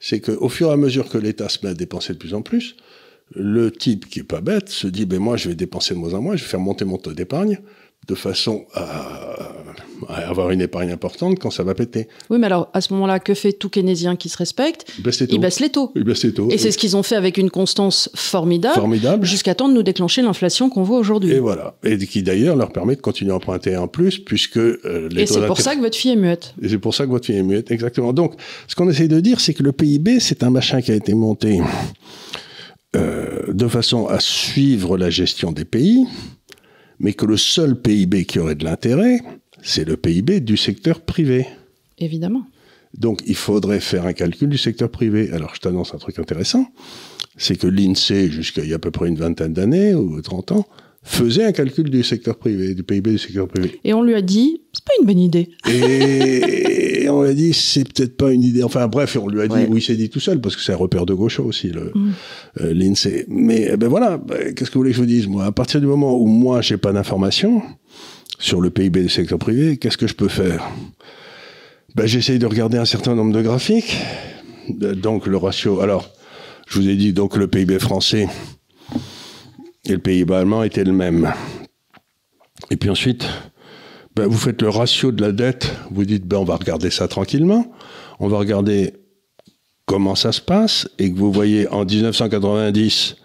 [0.00, 2.42] c'est qu'au fur et à mesure que l'État se met à dépenser de plus en
[2.42, 2.74] plus,
[3.32, 6.14] le type qui est pas bête se dit ben moi je vais dépenser de moins
[6.14, 7.60] en moins, je vais faire monter mon taux d'épargne
[8.08, 9.52] de façon à,
[10.08, 12.08] avoir une épargne importante quand ça va péter.
[12.30, 14.86] Oui, mais alors à ce moment-là, que fait tout keynésien qui se respecte?
[14.98, 15.34] Il baisse les taux.
[15.36, 15.92] Il baisse les taux.
[15.94, 16.48] Il baisse les taux.
[16.50, 19.26] Et c'est ce qu'ils ont fait avec une constance formidable, formidable.
[19.26, 21.32] jusqu'à temps de nous déclencher l'inflation qu'on voit aujourd'hui.
[21.32, 21.76] Et voilà.
[21.84, 25.26] Et qui d'ailleurs leur permet de continuer à emprunter en plus, puisque euh, les Et
[25.26, 26.54] c'est pour ça que votre fille est muette.
[26.62, 28.12] Et c'est pour ça que votre fille est muette, exactement.
[28.12, 28.34] Donc,
[28.68, 31.14] ce qu'on essaye de dire, c'est que le PIB, c'est un machin qui a été
[31.14, 31.60] monté
[32.94, 36.06] euh, de façon à suivre la gestion des pays
[36.98, 39.20] mais que le seul PIB qui aurait de l'intérêt,
[39.66, 41.46] c'est le PIB du secteur privé.
[41.98, 42.46] Évidemment.
[42.96, 45.30] Donc il faudrait faire un calcul du secteur privé.
[45.32, 46.66] Alors je t'annonce un truc intéressant,
[47.36, 50.52] c'est que l'INSEE, jusqu'à il y a à peu près une vingtaine d'années ou 30
[50.52, 50.66] ans,
[51.02, 53.80] faisait un calcul du secteur privé, du PIB du secteur privé.
[53.82, 55.50] Et on lui a dit, c'est pas une bonne idée.
[55.68, 58.62] Et on lui a dit, c'est peut-être pas une idée.
[58.62, 60.76] Enfin bref, on lui a dit, oui, c'est dit tout seul, parce que c'est un
[60.76, 62.12] repère de gauche aussi, le, mm.
[62.60, 63.26] euh, l'INSEE.
[63.28, 65.52] Mais eh ben voilà, ben, qu'est-ce que vous voulez que je vous dise Moi, à
[65.52, 67.62] partir du moment où moi, j'ai pas d'informations
[68.38, 70.68] sur le PIB du secteur privé, qu'est-ce que je peux faire?
[71.94, 73.96] Ben, J'essaye de regarder un certain nombre de graphiques.
[74.68, 75.80] Donc le ratio...
[75.80, 76.10] Alors,
[76.66, 78.28] je vous ai dit, donc le PIB français
[79.84, 81.32] et le PIB allemand était le même.
[82.70, 83.26] Et puis ensuite,
[84.16, 87.06] ben, vous faites le ratio de la dette, vous dites, ben, on va regarder ça
[87.06, 87.72] tranquillement,
[88.18, 88.94] on va regarder
[89.84, 93.16] comment ça se passe, et que vous voyez en 1990,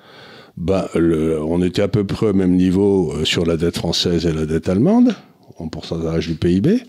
[0.62, 4.32] ben, on était à peu près au même niveau euh, sur la dette française et
[4.32, 5.16] la dette allemande,
[5.58, 6.84] en pourcentage du PIB.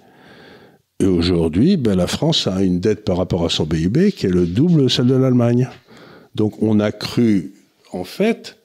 [1.01, 4.31] Et aujourd'hui, ben, la France a une dette par rapport à son PIB qui est
[4.31, 5.71] le double de celle de l'Allemagne.
[6.35, 7.55] Donc on a cru,
[7.93, 8.59] en fait,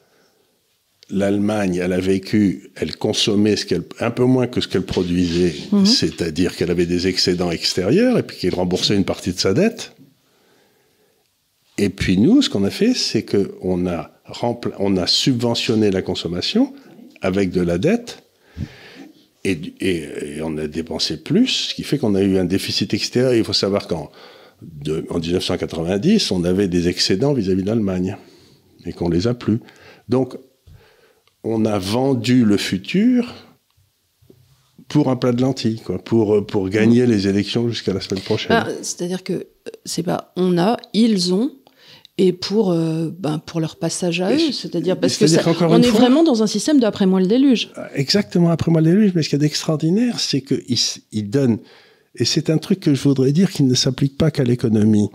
[1.09, 5.55] l'Allemagne, elle a vécu, elle consommait ce qu'elle, un peu moins que ce qu'elle produisait,
[5.71, 5.85] mhm.
[5.85, 9.93] c'est-à-dire qu'elle avait des excédents extérieurs et puis qu'elle remboursait une partie de sa dette.
[11.77, 14.16] Et puis nous, ce qu'on a fait, c'est qu'on a,
[14.79, 16.73] on a subventionné la consommation
[17.21, 18.23] avec de la dette
[19.43, 23.33] et, et, on a dépensé plus, ce qui fait qu'on a eu un déficit extérieur.
[23.33, 24.11] Il faut savoir qu'en
[25.09, 28.17] en 1990, on avait des excédents vis-à-vis de l'Allemagne
[28.85, 29.59] et qu'on les a plus.
[30.09, 30.37] Donc
[31.43, 33.33] on a vendu le futur
[34.87, 37.09] pour un plat de lentilles, quoi, pour, pour gagner mm.
[37.09, 38.51] les élections jusqu'à la semaine prochaine.
[38.51, 39.45] Ah, c'est-à-dire que euh,
[39.85, 41.51] c'est pas on a, ils ont,
[42.17, 44.51] et pour, euh, ben, pour leur passage à eux.
[44.51, 47.69] C'est-à-dire parce que ça, on est vraiment dans un système d'après-moi le déluge.
[47.77, 49.11] Euh, exactement, après-moi le déluge.
[49.15, 50.77] Mais ce qu'il y a d'extraordinaire, c'est qu'ils
[51.11, 51.59] ils donnent,
[52.15, 55.09] et c'est un truc que je voudrais dire qui ne s'applique pas qu'à l'économie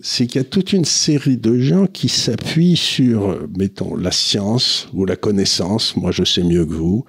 [0.00, 4.88] c'est qu'il y a toute une série de gens qui s'appuient sur, mettons, la science
[4.94, 7.04] ou la connaissance, moi je sais mieux que vous,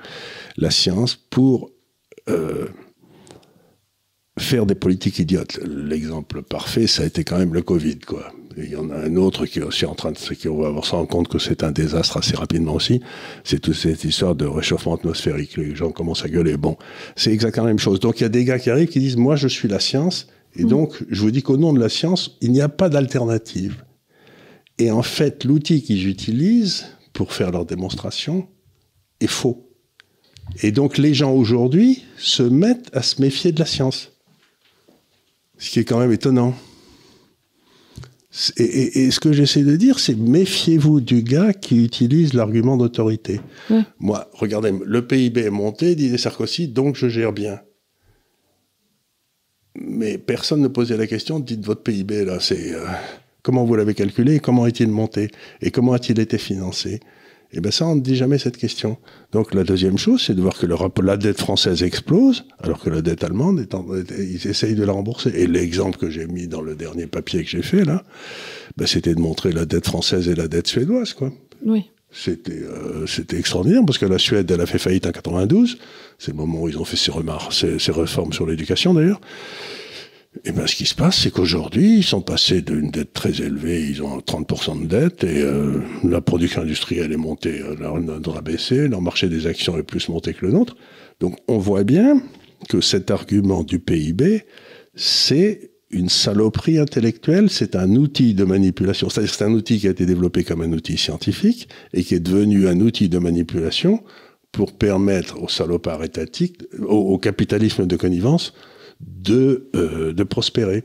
[0.58, 1.72] la science, pour
[2.30, 2.68] euh,
[4.38, 5.60] faire des politiques idiotes.
[5.66, 8.34] L'exemple parfait, ça a été quand même le Covid, quoi.
[8.58, 10.82] il y en a un autre qui est aussi en train de, qui on va
[10.82, 13.02] se rendre compte que c'est un désastre assez rapidement aussi.
[13.44, 15.58] C'est toute cette histoire de réchauffement atmosphérique.
[15.58, 16.58] Les gens commencent à gueuler.
[16.58, 16.78] Bon,
[17.16, 18.00] c'est exactement la même chose.
[18.00, 20.28] Donc il y a des gars qui arrivent qui disent, moi je suis la science,
[20.56, 23.84] et donc, je vous dis qu'au nom de la science, il n'y a pas d'alternative.
[24.78, 28.48] Et en fait, l'outil qu'ils utilisent pour faire leur démonstration
[29.20, 29.70] est faux.
[30.62, 34.13] Et donc, les gens aujourd'hui se mettent à se méfier de la science.
[35.64, 36.54] Ce qui est quand même étonnant.
[38.58, 43.40] Et, ce que j'essaie de dire, c'est méfiez-vous du gars qui utilise l'argument d'autorité.
[44.00, 47.60] Moi, regardez, le PIB est monté, disait Sarkozy, donc je gère bien
[49.76, 52.86] mais personne ne posait la question, dites votre PIB, là, c'est euh,
[53.42, 55.30] comment vous l'avez calculé, comment est-il monté,
[55.62, 57.00] et comment a-t-il été financé?
[57.54, 58.98] Eh bien ça, on ne dit jamais cette question.
[59.32, 60.66] Donc la deuxième chose, c'est de voir que
[61.02, 63.66] la dette française explose, alors que la dette allemande,
[64.18, 65.32] ils essayent de la rembourser.
[65.36, 68.04] Et l'exemple que j'ai mis dans le dernier papier que j'ai fait, là,
[68.78, 71.32] ben, c'était de montrer la dette française et la dette suédoise, quoi.
[71.66, 71.86] Oui.
[72.12, 75.78] C'était euh, extraordinaire parce que la Suède, elle a fait faillite en 92.
[76.20, 79.20] C'est le moment où ils ont fait ces remarques, ces, ces réformes sur l'éducation d'ailleurs.
[80.46, 83.88] Et bien, ce qui se passe, c'est qu'aujourd'hui, ils sont passés d'une dette très élevée,
[83.88, 88.42] ils ont 30% de dette, et euh, la production industrielle est montée, euh, leur, a
[88.42, 90.76] baissé, leur marché des actions est plus monté que le nôtre.
[91.20, 92.22] Donc, on voit bien
[92.68, 94.44] que cet argument du PIB,
[94.96, 99.10] c'est une saloperie intellectuelle, c'est un outil de manipulation.
[99.10, 102.68] C'est un outil qui a été développé comme un outil scientifique et qui est devenu
[102.68, 104.04] un outil de manipulation
[104.52, 108.54] pour permettre aux salopards étatiques, au, capitalisme de connivence,
[109.06, 110.84] de, euh, de prospérer.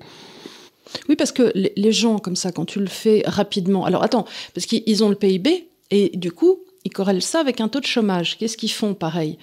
[1.08, 3.84] Oui, parce que les gens, comme ça, quand tu le fais rapidement.
[3.84, 7.68] Alors attends, parce qu'ils ont le PIB, et du coup, ils corrèlent ça avec un
[7.68, 8.38] taux de chômage.
[8.38, 9.38] Qu'est-ce qu'ils font pareil?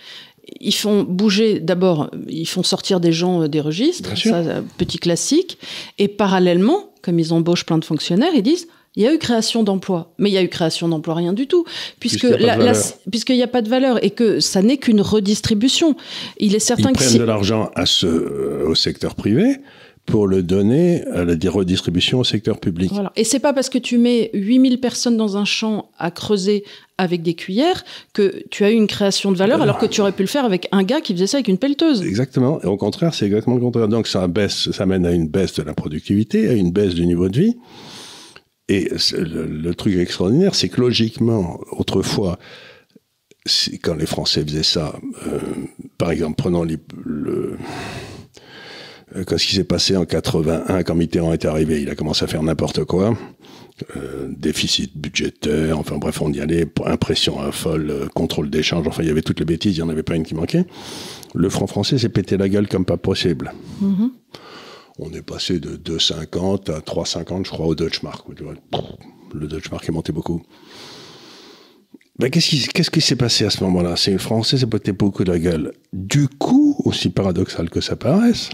[0.59, 4.99] Ils font bouger, d'abord, ils font sortir des gens euh, des registres, ça, euh, petit
[4.99, 5.57] classique,
[5.97, 9.63] et parallèlement, comme ils embauchent plein de fonctionnaires, ils disent il y a eu création
[9.63, 11.65] d'emplois, mais il y a eu création d'emplois rien du tout,
[11.99, 12.27] puisque
[13.09, 15.95] puisqu'il n'y a pas de valeur et que ça n'est qu'une redistribution.
[16.39, 19.59] Il est certain Ils que prennent de l'argent à ce, euh, au secteur privé
[20.05, 22.91] pour le donner à la redistribution au secteur public.
[22.93, 23.11] Voilà.
[23.15, 26.63] Et c'est pas parce que tu mets 8000 personnes dans un champ à creuser
[26.97, 30.11] avec des cuillères que tu as eu une création de valeur alors que tu aurais
[30.11, 32.03] pu le faire avec un gars qui faisait ça avec une pelleteuse.
[32.03, 32.61] Exactement.
[32.61, 33.87] Et au contraire, c'est exactement le contraire.
[33.87, 37.05] Donc ça baisse, ça mène à une baisse de la productivité, à une baisse du
[37.05, 37.55] niveau de vie.
[38.67, 42.39] Et le, truc extraordinaire, c'est que logiquement, autrefois,
[43.83, 44.95] quand les Français faisaient ça,
[45.27, 45.39] euh,
[45.99, 47.57] par exemple, prenons le,
[49.15, 52.27] euh, ce qui s'est passé en 81, quand Mitterrand est arrivé, il a commencé à
[52.27, 53.15] faire n'importe quoi.
[53.97, 59.09] Euh, déficit budgétaire, enfin bref, on y allait, impression à folle, contrôle d'échange, enfin il
[59.09, 60.65] y avait toutes les bêtises, il n'y en avait pas une qui manquait.
[61.35, 63.53] Le franc français s'est pété la gueule comme pas possible.
[63.83, 64.09] Mm-hmm.
[64.97, 68.25] On est passé de 2,50 à 3,50, je crois, au Deutschmark.
[69.33, 70.41] Le Deutschmark est monté beaucoup.
[72.17, 73.97] Ben, qu'est-ce qui s'est passé à ce moment-là?
[73.97, 75.73] C'est le français s'est pété beaucoup de la gueule.
[75.91, 78.51] Du coup, aussi paradoxal que ça paraisse,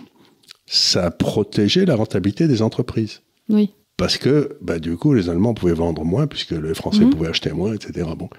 [0.65, 3.21] ça a protégé la rentabilité des entreprises.
[3.49, 3.71] Oui.
[3.97, 7.12] Parce que, bah, du coup, les Allemands pouvaient vendre moins, puisque les Français mhm.
[7.12, 8.10] pouvaient acheter moins, etc.
[8.17, 8.30] Bon.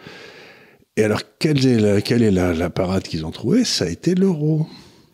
[0.96, 3.64] Et alors, quelle est la, quelle est la, parade qu'ils ont trouvée?
[3.64, 4.66] Ça a été l'euro.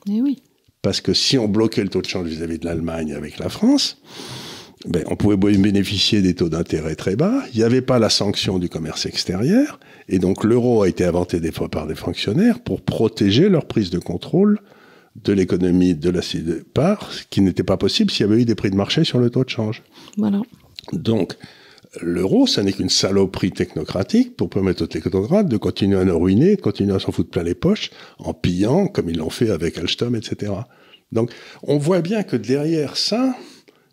[0.09, 0.43] Eh oui.
[0.83, 4.01] Parce que si on bloquait le taux de change vis-à-vis de l'Allemagne avec la France,
[4.87, 7.43] ben, on pouvait bénéficier des taux d'intérêt très bas.
[7.53, 9.81] Il n'y avait pas la sanction du commerce extérieur.
[10.09, 13.91] Et donc, l'euro a été inventé des fois par des fonctionnaires pour protéger leur prise
[13.91, 14.61] de contrôle
[15.25, 16.21] de l'économie de la
[16.75, 19.19] part, ce qui n'était pas possible s'il y avait eu des prix de marché sur
[19.19, 19.83] le taux de change.
[20.17, 20.43] Voilà.
[20.93, 21.37] Donc,
[22.03, 26.57] l'euro, ça n'est qu'une saloperie technocratique pour permettre aux technocrates de continuer à nous ruiner,
[26.57, 29.79] de continuer à s'en foutre plein les poches, en pillant, comme ils l'ont fait avec
[29.79, 30.53] Alstom, etc.
[31.13, 31.31] Donc,
[31.63, 33.35] on voit bien que derrière ça,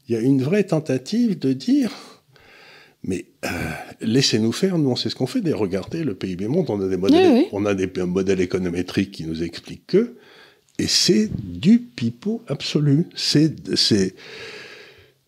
[0.08, 1.92] il y a une vraie tentative de dire,
[3.04, 3.50] mais euh,
[4.02, 6.98] laissez-nous faire, nous on sait ce qu'on fait, regardez, le PIB monte, on a des
[6.98, 10.16] modèles, on a des modèles économétriques qui nous expliquent que,
[10.78, 13.08] et c'est du pipeau absolu.
[13.16, 14.16] C'est, c'est,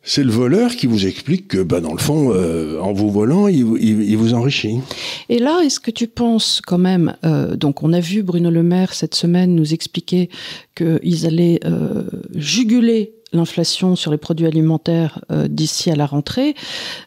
[0.08, 3.50] c'est le voleur qui vous explique que, bah, dans le fond, euh, en vous volant,
[3.50, 4.80] il, il, vous enrichit.
[5.28, 8.64] Et là, est-ce que tu penses quand même, euh, donc on a vu Bruno Le
[8.64, 10.30] Maire cette semaine nous expliquer
[10.76, 16.56] qu'ils allaient euh, juguler l'inflation sur les produits alimentaires d'ici à la rentrée.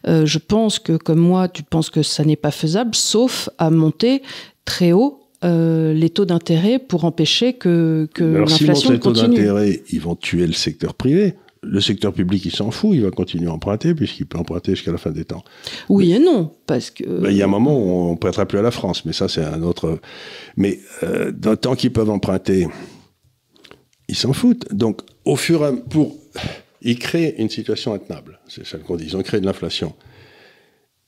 [0.05, 4.21] je pense que, comme moi, tu penses que ça n'est pas faisable, sauf à monter
[4.63, 8.93] très haut euh, les taux d'intérêt pour empêcher que, que l'inflation continue.
[8.93, 11.33] les taux d'intérêt, ils vont tuer le secteur privé.
[11.63, 14.91] Le secteur public, il s'en fout, il va continuer à emprunter puisqu'il peut emprunter jusqu'à
[14.91, 15.43] la fin des temps.
[15.89, 17.03] Oui et non, parce que...
[17.03, 19.13] Ben, il y a un moment où on ne prêtera plus à la France, mais
[19.13, 19.99] ça c'est un autre...
[20.57, 22.67] Mais euh, tant qu'ils peuvent emprunter,
[24.07, 24.73] ils s'en foutent.
[24.73, 26.17] Donc au fur et à mesure, pour...
[26.81, 29.93] Ils créent une situation intenable, c'est ça qu'on dit, ils ont créé de l'inflation.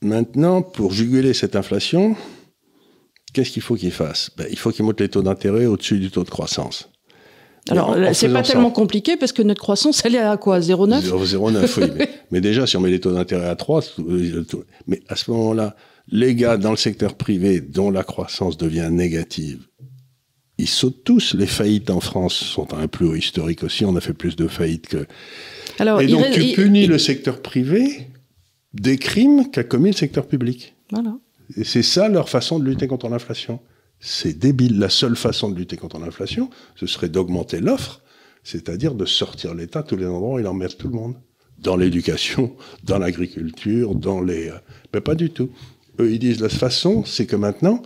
[0.04, 2.16] Maintenant, pour juguler cette inflation,
[3.34, 6.12] qu'est-ce qu'il faut qu'il fasse ben, Il faut qu'il monte les taux d'intérêt au-dessus du
[6.12, 6.90] taux de croissance.
[7.70, 10.60] Alors, c'est pas tellement compliqué parce que notre croissance, elle est à quoi?
[10.60, 12.06] 0,9 0,9, oui.
[12.32, 13.82] Mais, déjà, si on met les taux d'intérêt à 3,
[14.88, 15.76] mais à ce moment-là,
[16.10, 19.68] les gars dans le secteur privé dont la croissance devient négative,
[20.58, 21.36] ils sautent tous.
[21.36, 23.86] Les faillites en France sont à un plus haut historique aussi.
[23.86, 25.06] On a fait plus de faillites que.
[25.80, 28.10] Alors, Et donc, tu punis le secteur privé
[28.74, 30.76] des crimes qu'a commis le secteur public.
[30.92, 31.16] Voilà.
[31.56, 33.60] Et c'est ça leur façon de lutter contre l'inflation.
[34.06, 34.80] C'est débile.
[34.80, 38.02] La seule façon de lutter contre l'inflation, ce serait d'augmenter l'offre,
[38.44, 41.16] c'est-à-dire de sortir l'État tous les endroits où il emmerde tout le monde.
[41.58, 44.50] Dans l'éducation, dans l'agriculture, dans les...
[44.50, 44.58] Euh,
[44.94, 45.50] mais pas du tout.
[46.02, 47.82] Eux, ils disent la façon, c'est que maintenant,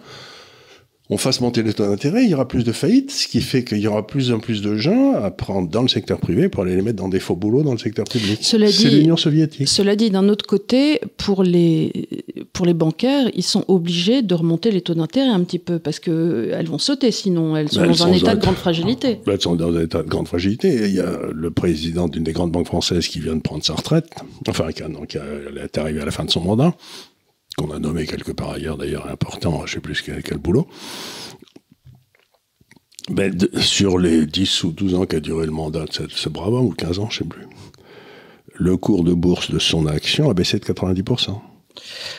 [1.10, 3.64] on fasse monter les taux d'intérêt, il y aura plus de faillites, ce qui fait
[3.64, 6.64] qu'il y aura plus en plus de gens à prendre dans le secteur privé pour
[6.64, 8.40] aller les mettre dans des faux boulots dans le secteur public.
[8.42, 9.70] C'est l'Union soviétique.
[9.70, 12.10] Cela dit, d'un autre côté, pour les,
[12.52, 16.00] pour les bancaires, ils sont obligés de remonter les taux d'intérêt un petit peu parce
[16.00, 19.20] qu'elles vont sauter sinon, elles sont dans un état de grande fragilité.
[19.26, 20.88] elles sont dans un état de grande fragilité.
[20.88, 23.76] il y a le président d'une des grandes banques françaises qui vient de prendre sa
[23.76, 24.10] retraite,
[24.48, 26.76] enfin, qui, donc, elle est arrivée à la fin de son mandat
[27.58, 30.68] qu'on a nommé quelque part ailleurs d'ailleurs important, je sais plus quel, quel boulot.
[33.10, 36.66] Ben, sur les 10 ou 12 ans qu'a duré le mandat de ce, brave homme,
[36.68, 37.48] ou 15 ans, je sais plus,
[38.54, 41.40] le cours de bourse de son action a baissé de 90%.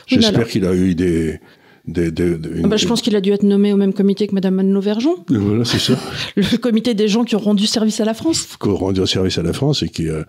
[0.07, 1.41] J'espère qu'il a eu des,
[1.89, 4.81] Ah bah, je pense qu'il a dû être nommé au même comité que Madame Manlo
[4.81, 5.95] Vergeon, Voilà, c'est ça.
[6.37, 8.47] le comité des gens qui ont rendu service à la France.
[8.59, 10.09] Qu'on rendu service à la France et qui.
[10.09, 10.23] euh,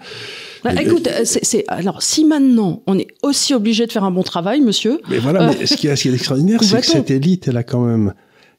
[0.64, 4.12] Bah, Et- écoute, euh, c'est, alors si maintenant on est aussi obligé de faire un
[4.12, 7.47] bon travail, monsieur, Mais voilà, mais ce qui est assez extraordinaire, c'est que cette élite,
[7.47, 8.14] elle a quand même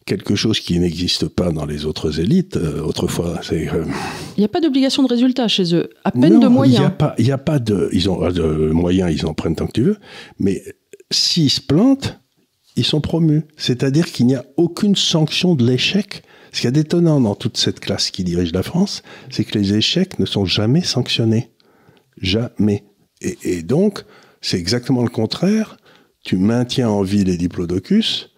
[0.07, 2.57] quelque chose qui n'existe pas dans les autres élites.
[2.57, 3.68] Euh, autrefois, c'est.
[3.68, 3.84] euh,
[4.36, 6.55] il n'y a pas d'obligation de résultat chez eux, à peine non, de Il n'y
[6.55, 6.80] moyens.
[6.86, 8.42] a pas, il y a pas de, ils ont euh, de
[8.72, 9.96] moyens, ils en prennent tant que tu veux.
[10.38, 10.62] Mais
[11.11, 12.18] s'ils se plantent,
[12.77, 13.43] ils sont promus.
[13.57, 16.23] C'est-à-dire qu'il n'y a aucune sanction de l'échec.
[16.53, 19.57] Ce qu'il y a d'étonnant dans toute cette classe qui dirige la France, c'est que
[19.59, 21.51] les échecs ne sont jamais sanctionnés.
[22.21, 22.85] Jamais.
[23.21, 24.05] Et, et donc,
[24.41, 25.77] c'est exactement le contraire.
[26.25, 28.31] Tu maintiens en vie les diplodocus.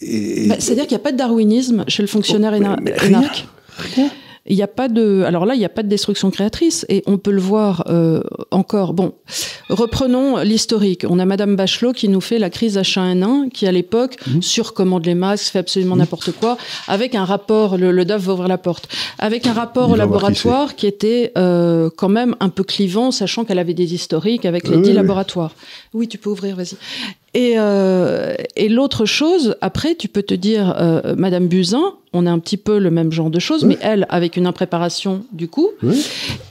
[0.00, 2.92] Bah, c'est-à-dire qu'il n'y a pas de darwinisme chez le fonctionnaire Oh, mais- éna- mais
[2.96, 3.30] rien.
[3.76, 4.10] Rien.
[4.46, 7.02] Il n'y a pas de, alors là, il n'y a pas de destruction créatrice et
[7.06, 8.92] on peut le voir euh, encore.
[8.92, 9.14] Bon,
[9.70, 11.06] reprenons l'historique.
[11.08, 14.42] On a Madame Bachelot qui nous fait la crise H1N1, qui à l'époque Mhm.
[14.42, 17.78] surcommande les masques, fait absolument n'importe quoi, avec un rapport.
[17.78, 18.88] Le, le DAF va ouvrir la porte,
[19.18, 23.10] avec un rapport Il au qui laboratoire qui était euh, quand même un peu clivant,
[23.12, 24.94] sachant qu'elle avait des historiques avec les dix oui.
[24.94, 25.54] laboratoires.
[25.94, 26.76] Oui, tu peux ouvrir, vas-y.
[27.34, 32.30] Et, euh, et l'autre chose, après, tu peux te dire, euh, Madame Buzyn, on a
[32.30, 33.70] un petit peu le même genre de choses, Oui.
[33.70, 35.70] mais elle, avec une impréparation du coup.
[35.82, 36.00] Oui.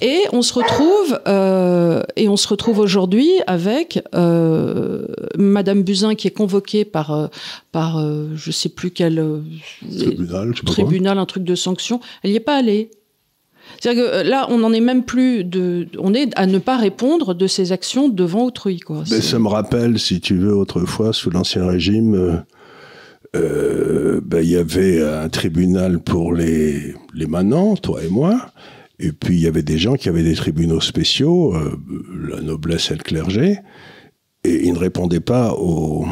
[0.01, 5.05] Et on se retrouve, euh, et on se retrouve aujourd'hui avec euh,
[5.38, 7.29] Madame Buzyn qui est convoquée par,
[7.71, 9.23] par euh, je sais plus quel
[9.88, 10.71] Tribunal, je sais pas quoi.
[10.73, 12.01] tribunal, un truc de sanction.
[12.23, 12.91] Elle n'y est pas allée.
[13.80, 16.78] C'est-à-dire que euh, là, on n'en est même plus de, on est à ne pas
[16.78, 19.03] répondre de ses actions devant autrui, quoi.
[19.05, 22.36] C'est- ça me rappelle, si tu veux, autrefois, sous l'Ancien Régime, euh,
[23.36, 28.51] euh, ben, il y avait un tribunal pour les, les manants, toi et moi,
[28.99, 31.72] et puis il y avait des gens qui avaient des tribunaux spéciaux, euh,
[32.30, 33.57] la noblesse et le clergé,
[34.43, 36.05] et ils ne répondaient pas aux,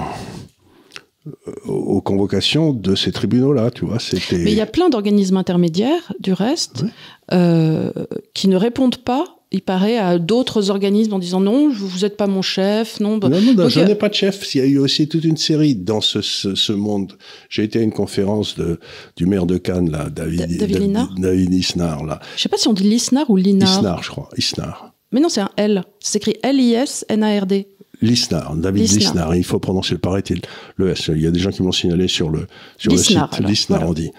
[1.65, 3.99] aux convocations de ces tribunaux-là, tu vois.
[3.99, 4.37] C'était.
[4.39, 6.89] Mais il y a plein d'organismes intermédiaires, du reste, Ouais.
[7.33, 7.91] euh,
[8.33, 12.25] qui ne répondent pas, il paraît, à d'autres organismes en disant non, vous n'êtes pas
[12.27, 13.17] mon chef, non.
[13.17, 14.55] bah- Non, non, non, Donc, je n'ai pas de chef.
[14.55, 17.17] Il y a eu aussi toute une série dans ce, ce, ce monde.
[17.49, 18.79] J'ai été à une conférence de,
[19.17, 22.19] du maire de Cannes, là, David, Da- David Lisnard David Isnar, là.
[22.37, 23.69] Je sais pas si on dit Lisnard ou Linard.
[23.77, 24.29] Isnar, je crois.
[24.37, 24.93] Isnar.
[25.11, 25.83] Mais non, c'est un L.
[25.99, 27.67] Ça s'écrit L-I-S-N-A-R-D.
[28.01, 28.99] Lisnar, David Lisnard.
[28.99, 29.35] Lisnar.
[29.35, 30.41] Il faut prononcer le paraît-il.
[30.75, 31.09] Le S.
[31.13, 32.47] Il y a des gens qui m'ont signalé sur le,
[32.77, 33.37] sur Lisnard, le site.
[33.39, 33.91] alors, Lisnar, voilà.
[33.91, 34.11] on dit.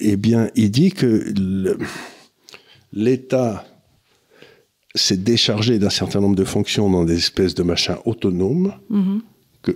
[0.00, 1.32] Eh bien, il dit que
[2.92, 3.64] l'État
[4.94, 8.74] s'est déchargé d'un certain nombre de fonctions dans des espèces de machins autonomes.
[8.90, 9.22] Mhm.
[9.62, 9.72] Que,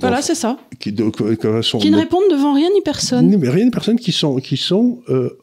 [0.00, 0.58] Voilà, c'est ça.
[0.78, 3.34] qui, de- que- que sont- Qui ne répondent devant rien ni personne.
[3.38, 5.38] Mais rien de personnes qui sont, qui sont euh,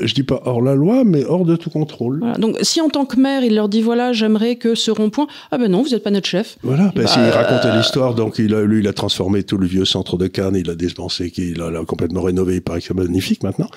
[0.00, 2.18] je dis pas hors la loi, mais hors de tout contrôle.
[2.20, 2.34] Voilà.
[2.38, 5.26] Donc, si en tant que maire, il leur dit voilà, j'aimerais que ce rond-point.
[5.50, 6.56] Ah ben non, vous n'êtes pas notre chef.
[6.62, 9.56] Voilà, ben, Bah, s'il euh, racontait l'histoire, donc il a, lui, il a transformé tout
[9.58, 12.80] le vieux centre de Cannes, il a dépensé, il a, l'a complètement rénové, il paraît
[12.80, 13.68] que c'est magnifique maintenant.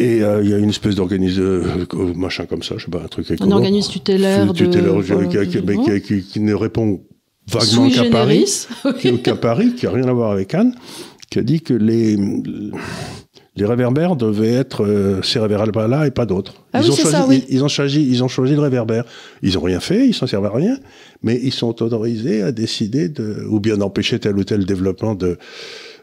[0.00, 3.02] Et euh, il y a une espèce d'organisme, euh, machin comme ça, je sais pas,
[3.02, 3.50] un truc Un écolo.
[3.52, 4.46] organisme tutélaire.
[4.46, 7.00] de- Tutélaire, voilà, qui, qui- de- mais qui- qui- qui ne répond
[7.50, 8.46] vaguement qu'à Paris.
[8.84, 8.98] generis.
[9.00, 10.74] qui est qu'à Paris, qui a rien à voir avec Cannes,
[11.30, 12.16] qui a dit que les,
[13.58, 16.54] les réverbères devaient être euh, ces réverbères-là et pas d'autres.
[16.72, 17.44] Ah ils, oui, ont choisi, ça, oui.
[17.48, 19.04] ils, ils ont choisi, ils ont choisi le réverbère.
[19.42, 20.78] Ils ont rien fait, ils s'en servent à rien,
[21.22, 25.36] mais ils sont autorisés à décider de, ou bien d'empêcher tel ou tel développement de,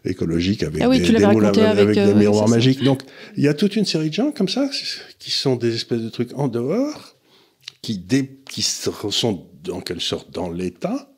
[0.03, 2.83] écologique avec Ah oui, des, avec, euh, miroirs magiques.
[2.83, 3.01] Donc,
[3.37, 4.69] il y a toute une série de gens comme ça
[5.19, 7.15] qui sont des espèces de trucs en dehors,
[7.81, 11.09] qui, dé- qui sont en quelque sorte dans l'État,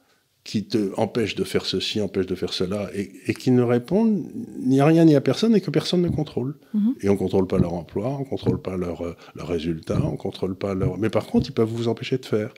[0.47, 4.23] qui te empêchent de faire ceci, empêchent de faire cela, et, et qui ne répondent
[4.71, 6.55] ni à rien ni à personne et que personne ne contrôle.
[6.73, 6.95] Mhm.
[7.01, 10.55] Et on contrôle pas leur emploi, on contrôle pas leurs euh, leurs résultats, on contrôle
[10.55, 10.97] pas leur.
[10.97, 12.51] Mais par contre, ils peuvent vous empêcher de faire.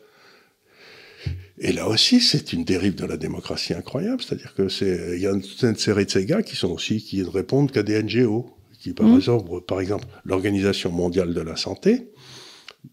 [1.57, 4.21] Et là aussi, c'est une dérive de la démocratie incroyable.
[4.21, 6.71] C'est-à-dire que c'est, il y a une, toute une série de ces gars qui sont
[6.71, 8.51] aussi, qui ne répondent qu'à des NGO.
[8.79, 9.17] Qui, par Mhm.
[9.17, 12.11] exemple, par exemple, l'Organisation mondiale de la santé,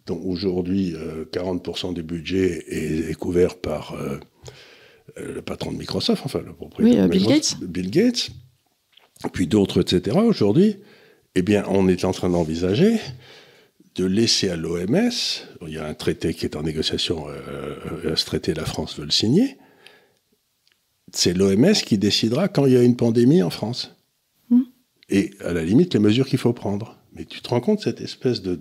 [0.06, 4.18] dont aujourd'hui euh, 40% du budget est, est couvert par euh, euh,
[5.16, 7.08] le patron de Microsoft, enfin le propriétaire.
[7.08, 8.30] Oui, euh, de Bill Gates,
[9.32, 10.18] puis d'autres, etc.
[10.18, 10.76] Aujourd'hui,
[11.34, 12.98] eh bien, on est en train d'envisager
[13.96, 15.10] de laisser à l'OMS,
[15.66, 18.98] il y a un traité qui est en négociation, euh, euh, ce traité, la France
[18.98, 19.56] veut le signer,
[21.12, 23.96] c'est l'OMS qui décidera quand il y a une pandémie en France.
[24.50, 24.64] Hmm.
[25.08, 26.98] Et à la limite, les mesures qu'il faut prendre.
[27.14, 28.60] Mais tu te rends compte cette espèce de,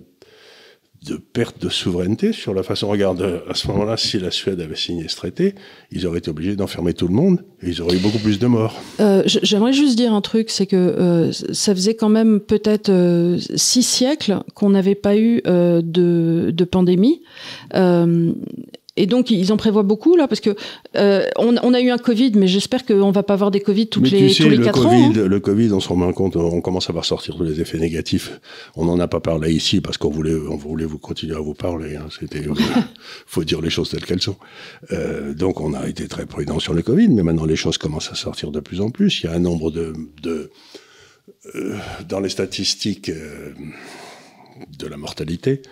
[1.06, 2.88] de perte de souveraineté sur la façon.
[2.88, 5.54] Regarde, à ce moment-là, si la Suède avait signé ce traité,
[5.92, 8.46] ils auraient été obligés d'enfermer tout le monde et ils auraient eu beaucoup plus de
[8.46, 8.80] morts.
[9.00, 13.38] Euh, J'aimerais juste dire un truc, c'est que euh, ça faisait quand même peut-être euh,
[13.54, 17.22] six siècles qu'on n'avait pas eu de, de pandémie.
[18.98, 20.54] Euh, Et donc, ils en prévoient beaucoup, là, parce que
[20.96, 23.88] euh, on, a eu un Covid, mais j'espère qu'on ne va pas avoir des Covid
[23.88, 25.12] toutes les, tous les le 4 COVID, ans.
[25.16, 25.26] Hein.
[25.26, 28.40] Le Covid, on se rend compte, on commence à voir sortir tous les effets négatifs.
[28.74, 31.54] On n'en a pas parlé ici parce qu'on voulait, on voulait vous continuer à vous
[31.54, 31.96] parler.
[31.96, 32.06] Hein.
[32.18, 32.44] C'était,
[33.26, 34.36] faut dire les choses telles qu'elles sont.
[34.92, 38.10] Euh, donc, on a été très prudent sur le Covid, mais maintenant les choses commencent
[38.10, 39.22] à sortir de plus en plus.
[39.22, 39.92] Il y a un nombre de,
[40.22, 40.50] de
[41.54, 41.76] euh,
[42.08, 43.52] dans les statistiques euh,
[44.78, 45.62] de la mortalité,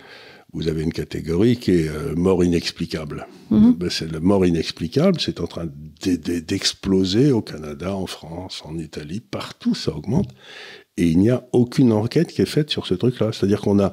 [0.55, 3.27] vous avez une catégorie qui est euh, mort inexplicable.
[3.49, 3.89] Mm -hmm.
[3.89, 5.67] c'est le mort inexplicable, c'est en train
[6.53, 10.29] d'exploser au Canada, en France, en Italie, partout ça augmente.
[10.97, 13.27] Et il n'y a aucune enquête qui est faite sur ce truc-là.
[13.33, 13.91] C'est-à-dire qu'on a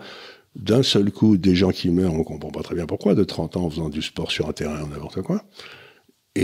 [0.55, 3.57] d'un seul coup des gens qui meurent, on comprend pas très bien pourquoi, de 30
[3.57, 5.39] ans en faisant du sport sur un terrain n'importe quoi.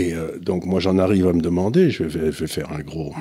[0.01, 2.83] Et euh, donc moi j'en arrive à me demander, je vais, je vais faire un
[2.91, 3.13] gros...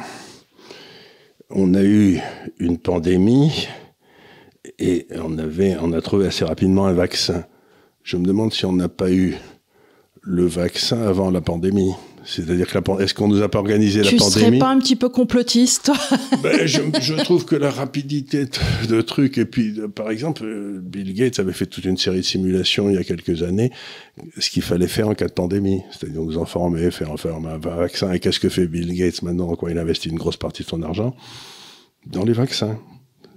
[1.50, 2.20] On a eu
[2.58, 3.68] une pandémie
[4.78, 7.44] et on, avait, on a trouvé assez rapidement un vaccin.
[8.02, 9.36] Je me demande si on n'a pas eu
[10.22, 11.92] le vaccin avant la pandémie.
[12.24, 14.68] C'est-à-dire que la, est-ce qu'on nous a pas organisé tu la pandémie Tu serais pas
[14.68, 15.90] un petit peu complotiste
[16.42, 20.44] ben, je, je, trouve que la rapidité de, de trucs et puis par exemple
[20.82, 23.70] Bill Gates avait fait toute une série de simulations il y a quelques années
[24.38, 28.12] ce qu'il fallait faire en cas de pandémie, c'est-à-dire nous informer, faire, faire un vaccin.
[28.12, 30.82] Et qu'est-ce que fait Bill Gates maintenant Quoi, il investit une grosse partie de son
[30.82, 31.14] argent?
[32.06, 32.78] Dans les vaccins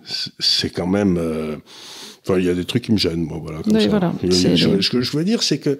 [0.03, 1.17] c'est quand même.
[1.17, 1.57] Euh,
[2.21, 3.61] enfin, il y a des trucs qui me gênent, moi, voilà.
[3.61, 3.89] Comme oui, ça.
[3.89, 4.13] voilà.
[4.23, 5.79] Je, ce que je veux dire, c'est que.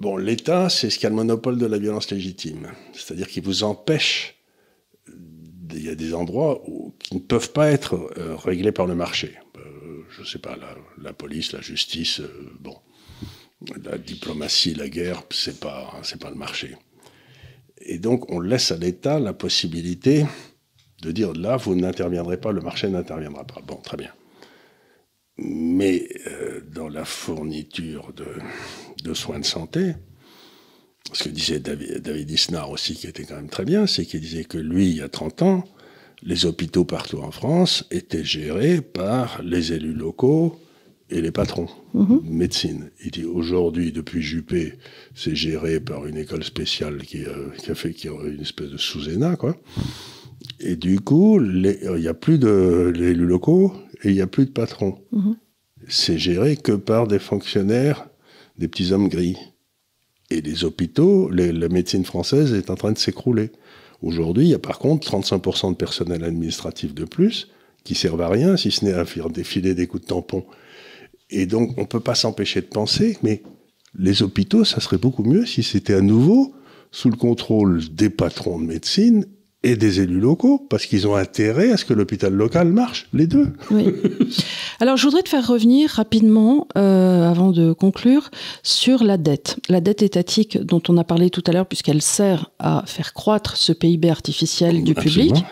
[0.00, 2.68] Bon, l'État, c'est ce qui a le monopole de la violence légitime.
[2.92, 4.36] C'est-à-dire qu'il vous empêche.
[5.74, 8.94] Il y a des endroits où, qui ne peuvent pas être euh, réglés par le
[8.94, 9.38] marché.
[9.56, 12.20] Euh, je sais pas, la, la police, la justice,
[12.60, 12.76] bon.
[13.84, 16.76] La diplomatie, la guerre, c'est pas, c'est pas le marché.
[17.80, 20.26] Et donc, on laisse à l'État la possibilité
[21.02, 23.60] de dire là, vous n'interviendrez pas, le marché n'interviendra pas.
[23.66, 24.12] Bon, très bien.
[25.36, 28.26] Mais euh, dans la fourniture de,
[29.02, 29.94] de, soins de santé,
[31.12, 34.20] ce que disait David, David Isnard aussi, qui était quand même très bien, c'est qu'il
[34.20, 35.64] disait que lui, il y a 30 ans,
[36.22, 40.60] les hôpitaux partout en France étaient gérés par les élus locaux
[41.10, 42.20] et les patrons mm -hmm.
[42.30, 42.90] médecine.
[43.04, 44.74] Il dit aujourd'hui, depuis Juppé,
[45.14, 48.70] c'est géré par une école spéciale qui, euh, qui a fait qui a une espèce
[48.70, 49.56] de sous-ENA, quoi.
[50.62, 54.46] Et du coup, il n'y a plus de élus locaux et il n'y a plus
[54.46, 54.98] de patrons.
[55.12, 55.34] -hmm.
[55.88, 58.08] C'est géré que par des fonctionnaires,
[58.58, 59.36] des petits hommes gris.
[60.30, 63.50] Et les hôpitaux, les, la médecine française est en train de s'écrouler.
[64.02, 67.48] Aujourd'hui, il y a par contre 35% de personnel administratif de plus
[67.84, 70.44] qui servent à rien, si ce n'est à faire défiler des coups de tampon.
[71.30, 73.42] Et donc, on ne peut pas s'empêcher de penser, mais
[73.98, 76.54] les hôpitaux, ça serait beaucoup mieux si c'était à nouveau
[76.92, 79.26] sous le contrôle des patrons de médecine
[79.64, 83.26] et des élus locaux, parce qu'ils ont intérêt à ce que l'hôpital local marche, les
[83.26, 83.52] deux.
[83.70, 83.86] Oui.
[84.80, 88.30] Alors, je voudrais te faire revenir rapidement, euh, avant de conclure,
[88.62, 89.58] sur la dette.
[89.68, 93.56] La dette étatique dont on a parlé tout à l'heure, puisqu'elle sert à faire croître
[93.56, 95.34] ce PIB artificiel du Absolument.
[95.34, 95.44] public.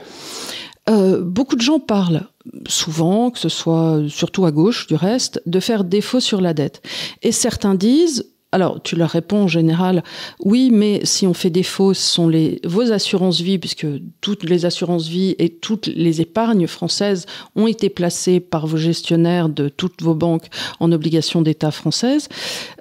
[0.89, 2.27] Euh, beaucoup de gens parlent
[2.67, 6.83] souvent, que ce soit surtout à gauche du reste, de faire défaut sur la dette.
[7.23, 10.03] Et certains disent, alors, tu leur réponds en général,
[10.41, 13.87] oui, mais si on fait défaut, ce sont les, vos assurances vie, puisque
[14.21, 19.49] toutes les assurances vie et toutes les épargnes françaises ont été placées par vos gestionnaires
[19.49, 20.49] de toutes vos banques
[20.81, 22.29] en obligations d'État françaises.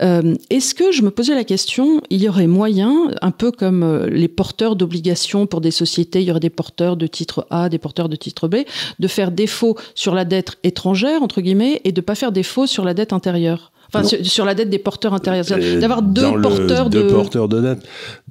[0.02, 4.06] Euh, Est-ce que, je me posais la question, il y aurait moyen, un peu comme
[4.06, 7.78] les porteurs d'obligations pour des sociétés, il y aurait des porteurs de titre A, des
[7.78, 8.58] porteurs de titre B,
[8.98, 12.66] de faire défaut sur la dette étrangère, entre guillemets, et de ne pas faire défaut
[12.66, 13.72] sur la dette intérieure?
[13.92, 15.46] Enfin, sur, sur, la dette des porteurs intérieurs.
[15.80, 17.02] D'avoir deux porteurs de.
[17.02, 17.80] Deux porteurs de dette.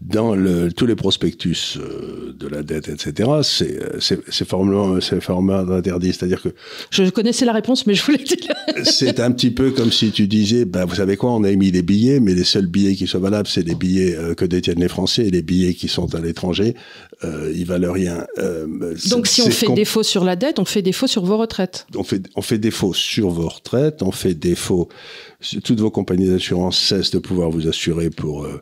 [0.00, 6.12] Dans le, tous les prospectus euh, de la dette, etc., c'est formellement, formellement interdit.
[6.12, 6.50] C'est-à-dire que.
[6.90, 8.54] Je connaissais la réponse, mais je voulais dire.
[8.84, 11.72] c'est un petit peu comme si tu disais, ben, vous savez quoi, on a émis
[11.72, 14.80] des billets, mais les seuls billets qui sont valables, c'est les billets euh, que détiennent
[14.80, 16.74] les Français et les billets qui sont à l'étranger,
[17.24, 18.26] euh, ils valent rien.
[18.38, 21.86] Euh, Donc, si on fait défaut sur la dette, on fait défaut sur vos retraites.
[21.96, 24.88] On fait, on fait défaut sur vos retraites, on fait défaut
[25.62, 28.60] toutes vos compagnies d'assurance cessent de pouvoir vous assurer pour euh,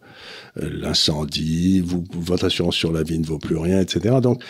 [0.57, 1.83] l'incendie,
[2.13, 4.17] votre assurance sur la vie ne vaut plus rien, etc.
[4.23, 4.43] Donc,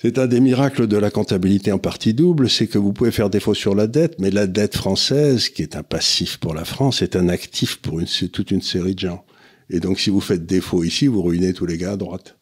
[0.00, 3.30] c'est un des miracles de la comptabilité en partie double, c'est que vous pouvez faire
[3.30, 7.02] défaut sur la dette, mais la dette française, qui est un passif pour la France,
[7.02, 9.24] est un actif pour une, toute une série de gens.
[9.70, 12.36] Et donc, si vous faites défaut ici, vous ruinez tous les gars à droite.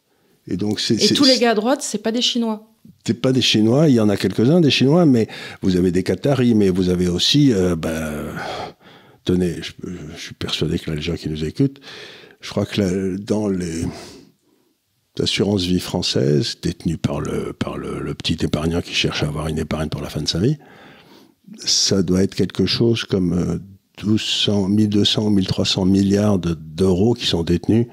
[0.47, 1.03] Et donc, c'est.
[1.03, 2.67] Et tous les gars à droite, c'est pas des Chinois
[3.07, 5.27] c'est pas des Chinois, il y en a quelques-uns des Chinois, mais
[5.63, 8.27] vous avez des Qataris, mais vous avez aussi, euh, ben,
[9.25, 9.73] tenez, je,
[10.17, 11.81] je, suis persuadé que là, les gens qui nous écoutent,
[12.41, 13.84] je crois que là, dans les
[15.18, 19.49] assurances vie françaises, détenues par le, par le, le, petit épargnant qui cherche à avoir
[19.49, 20.57] une épargne pour la fin de sa vie,
[21.59, 23.61] ça doit être quelque chose comme
[24.03, 27.86] 1200, 1200, 1300 milliards d'euros qui sont détenus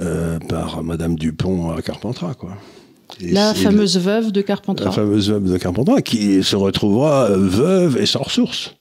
[0.00, 2.56] euh, par Madame Dupont à Carpentras, quoi.
[3.20, 4.86] la fameuse veuve de Carpentras.
[4.86, 8.74] La fameuse veuve de Carpentras qui se retrouvera veuve et sans ressources.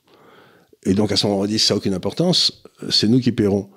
[0.83, 3.69] Et donc à ce moment, on dit ça n'a aucune importance, c'est nous qui paierons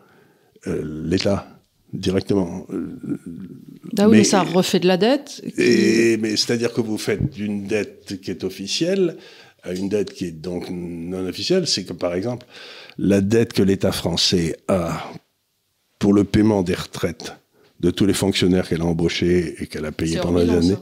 [0.82, 1.58] l'État
[1.92, 2.66] directement.
[3.96, 5.42] Ah oui, mais, ça refait de la dette.
[5.56, 9.16] Et, mais c'est-à-dire que vous faites d'une dette qui est officielle
[9.62, 11.66] à une dette qui est donc non officielle.
[11.66, 12.46] C'est que par exemple,
[12.98, 15.10] la dette que l'État français a
[15.98, 17.34] pour le paiement des retraites
[17.80, 20.76] de tous les fonctionnaires qu'elle a embauchés et qu'elle a payés pendant des années,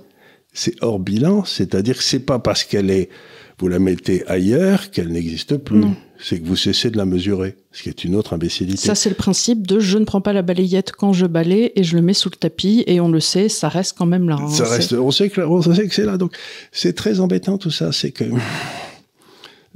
[0.52, 1.44] c'est hors bilan.
[1.44, 3.10] C'est-à-dire que c'est pas parce qu'elle est,
[3.58, 5.84] vous la mettez ailleurs qu'elle n'existe plus
[6.18, 8.78] c'est que vous cessez de la mesurer, ce qui est une autre imbécilité.
[8.78, 11.84] Ça, c'est le principe de je ne prends pas la balayette quand je balaye et
[11.84, 14.38] je le mets sous le tapis, et on le sait, ça reste quand même là.
[14.40, 16.16] Hein, ça reste, on sait que, on sait que c'est là.
[16.16, 16.34] Donc,
[16.72, 17.92] c'est très embêtant tout ça.
[17.92, 18.24] C'est que.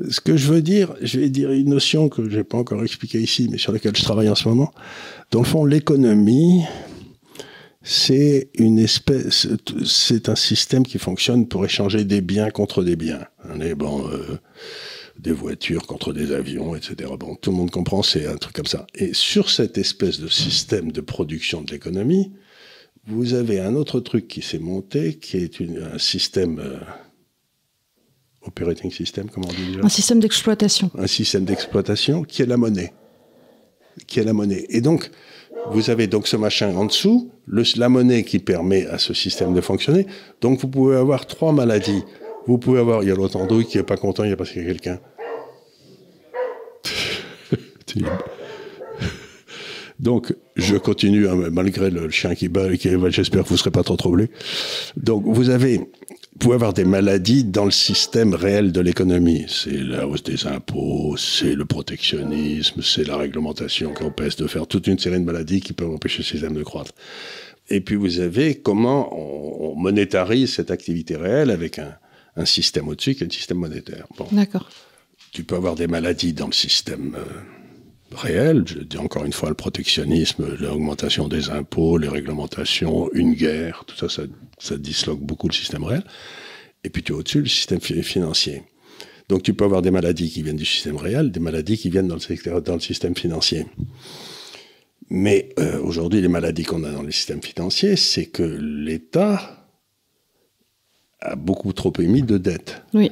[0.08, 2.82] Ce que je veux dire, je vais dire une notion que je n'ai pas encore
[2.82, 4.72] expliquée ici, mais sur laquelle je travaille en ce moment.
[5.30, 6.62] Dans le fond, l'économie,
[7.82, 9.48] c'est une espèce,
[9.86, 13.26] c'est un système qui fonctionne pour échanger des biens contre des biens.
[13.60, 14.08] Est bon.
[14.08, 14.38] Euh,
[15.20, 17.10] des voitures contre des avions, etc.
[17.18, 18.86] Bon, tout le monde comprend, c'est un truc comme ça.
[18.94, 22.32] Et sur cette espèce de système de production de l'économie,
[23.06, 26.78] vous avez un autre truc qui s'est monté, qui est un système euh,
[28.42, 29.80] operating system, comment on dit déjà?
[29.84, 30.90] Un système d'exploitation.
[30.96, 32.92] Un système d'exploitation qui est la monnaie,
[34.06, 34.66] qui est la monnaie.
[34.70, 35.10] Et donc,
[35.70, 37.30] vous avez donc ce machin en dessous,
[37.76, 40.06] la monnaie qui permet à ce système de fonctionner.
[40.40, 42.02] Donc, vous pouvez avoir trois maladies.
[42.46, 44.36] Vous pouvez avoir, il y a l'autre andouille qui est pas content, il y a
[44.36, 44.98] parce qu'il y a quelqu'un.
[50.00, 53.70] Donc, je continue, hein, malgré le chien qui bat, qui j'espère que vous ne serez
[53.70, 54.30] pas trop troublé.
[54.96, 59.44] Donc, vous avez, vous pouvez avoir des maladies dans le système réel de l'économie.
[59.48, 64.66] C'est la hausse des impôts, c'est le protectionnisme, c'est la réglementation qui empêche de faire
[64.66, 66.92] toute une série de maladies qui peuvent empêcher le système de croître.
[67.68, 71.94] Et puis, vous avez comment on, monétarise cette activité réelle avec un,
[72.36, 74.06] un système au-dessus qui est le système monétaire.
[74.18, 74.26] Bon.
[74.32, 74.68] D'accord.
[75.32, 77.59] Tu peux avoir des maladies dans le système euh,
[78.14, 78.64] réel.
[78.66, 83.96] Je dis encore une fois le protectionnisme, l'augmentation des impôts, les réglementations, une guerre, tout
[83.96, 84.22] ça, ça,
[84.58, 86.04] ça disloque beaucoup le système réel.
[86.84, 88.62] Et puis tu as au-dessus le système financier.
[89.28, 92.08] Donc tu peux avoir des maladies qui viennent du système réel, des maladies qui viennent
[92.08, 93.66] dans le, dans le système financier.
[95.08, 99.66] Mais euh, aujourd'hui, les maladies qu'on a dans le système financier, c'est que l'État
[101.20, 102.82] a beaucoup trop émis de dettes.
[102.94, 103.10] Oui.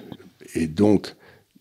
[0.54, 1.14] Et donc,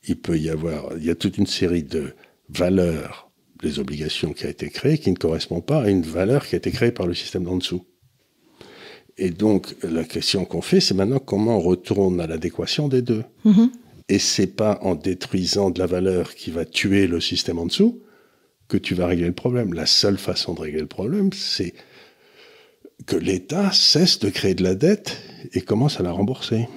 [0.08, 2.14] il peut y avoir, il y a toute une série de
[2.50, 3.27] valeurs
[3.62, 6.58] des obligations qui a été créée qui ne correspond pas à une valeur qui a
[6.58, 7.86] été créée par le système d'en dessous.
[9.18, 13.24] Et donc, la question qu'on fait, c'est maintenant comment on retourne à l'adéquation des deux.
[13.46, 13.70] Mm-hmm.
[14.10, 18.02] Et c'est pas en détruisant de la valeur qui va tuer le système en dessous
[18.68, 19.74] que tu vas régler le problème.
[19.74, 21.74] La seule façon de régler le problème, c'est
[23.06, 25.18] que l'État cesse de créer de la dette
[25.54, 26.68] et commence à la rembourser.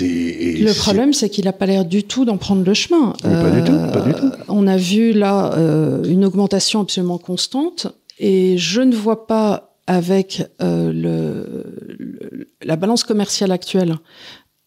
[0.00, 3.12] Le problème, c'est qu'il n'a pas l'air du tout d'en prendre le chemin.
[3.22, 4.30] pas, du tout, pas du tout.
[4.48, 10.44] On a vu là euh, une augmentation absolument constante et je ne vois pas avec
[10.60, 13.96] euh, le, la balance commerciale actuelle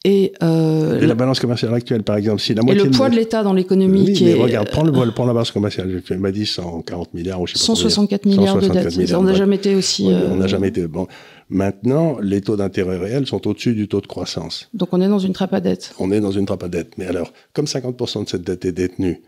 [0.07, 2.81] euh, et, la balance commerciale actuelle, par exemple, si la moitié.
[2.81, 4.41] Et le poids de, l'État dans l'économie oui, qui mais est.
[4.41, 6.01] Regarde, prends, le, prends la balance commerciale.
[6.03, 9.13] Tu m'as dit 140 milliards ou je sais pas 164 milliards de dettes.
[9.13, 10.07] on n'a jamais été aussi.
[10.07, 10.87] on n'a jamais été.
[10.87, 11.07] Bon.
[11.49, 14.69] Maintenant, les taux d'intérêt réels sont au-dessus du taux de croissance.
[14.73, 15.93] Donc on est dans une trappe à dette.
[15.99, 16.97] On est dans une trappe à dette.
[16.97, 19.21] Mais alors, comme 50% de cette dette est détenue,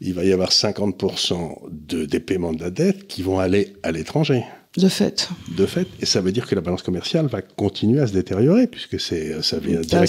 [0.00, 3.92] il va y avoir 50% de, des paiements de la dette qui vont aller à
[3.92, 4.44] l'étranger.
[4.76, 5.28] De fait.
[5.54, 5.86] De fait.
[6.00, 9.42] Et ça veut dire que la balance commerciale va continuer à se détériorer, puisque c'est,
[9.42, 10.04] ça vient bah,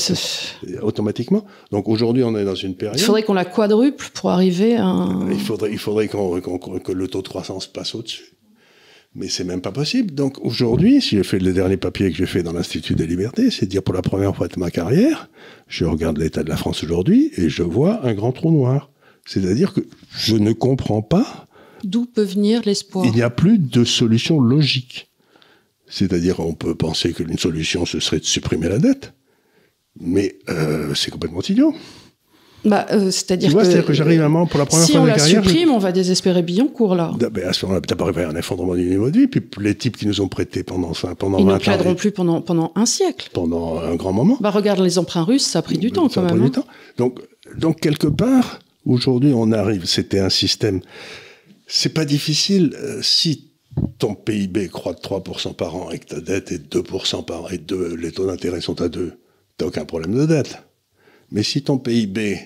[0.82, 1.46] automatiquement.
[1.72, 2.98] Donc aujourd'hui, on est dans une période.
[2.98, 5.10] Il faudrait qu'on la quadruple pour arriver à.
[5.30, 8.34] Il faudrait, il faudrait qu'on, que le taux de croissance passe au-dessus.
[9.16, 10.16] Mais c'est même pas possible.
[10.16, 13.52] Donc aujourd'hui, si j'ai fait le dernier papier que j'ai fait dans l'Institut des libertés,
[13.52, 15.30] c'est dire pour la première fois de ma carrière,
[15.68, 18.90] je regarde l'état de la France aujourd'hui et je vois un grand trou noir.
[19.26, 19.82] C'est-à-dire que
[20.16, 21.48] je ne comprends pas
[21.84, 25.10] D'où peut venir l'espoir Il n'y a plus de solution logique.
[25.88, 29.14] C'est-à-dire, on peut penser que l'une solution, ce serait de supprimer la dette.
[30.00, 31.76] Mais euh, c'est complètement idiot.
[32.66, 35.10] Bah, euh, c'est-à-dire que, c'est-à-dire que j'arrive vraiment pour la première si fois on de
[35.10, 37.12] la carrière, supprime, on va désespérer Billancourt là.
[37.18, 39.28] Ben, à ce moment-là, peut-être arriver à un effondrement du niveau de vie.
[39.28, 42.12] Puis les types qui nous ont prêté pendant pendant Ils 20 ans, ne plaideront plus
[42.12, 43.30] pendant pendant un siècle.
[43.34, 44.38] pendant un grand moment.
[44.40, 46.40] Bah regarde les emprunts russes, ça a pris du temps Ça quand a même.
[46.40, 46.46] pris hein.
[46.46, 46.66] du temps.
[46.98, 47.20] Donc
[47.58, 49.86] donc quelque part, aujourd'hui, on arrive.
[49.86, 50.80] C'était un système.
[51.68, 53.52] C'est pas difficile euh, si
[53.98, 57.44] ton PIB croît de 3% par an et que ta dette est de 2% par
[57.44, 59.14] an et deux, les taux d'intérêt sont à 2,
[59.58, 60.58] t'as aucun problème de dette.
[61.32, 62.40] Mais si ton PIB,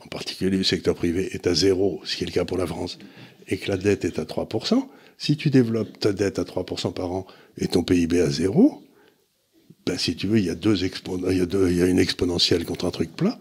[0.00, 2.66] en particulier le secteur privé, est à zéro, ce qui est le cas pour la
[2.66, 2.98] France,
[3.48, 4.86] et que la dette est à 3%,
[5.18, 7.26] si tu développes ta dette à 3% par an
[7.58, 8.82] et ton PIB à zéro,
[9.84, 13.38] ben, si tu veux, il y a y a une exponentielle contre un truc plat,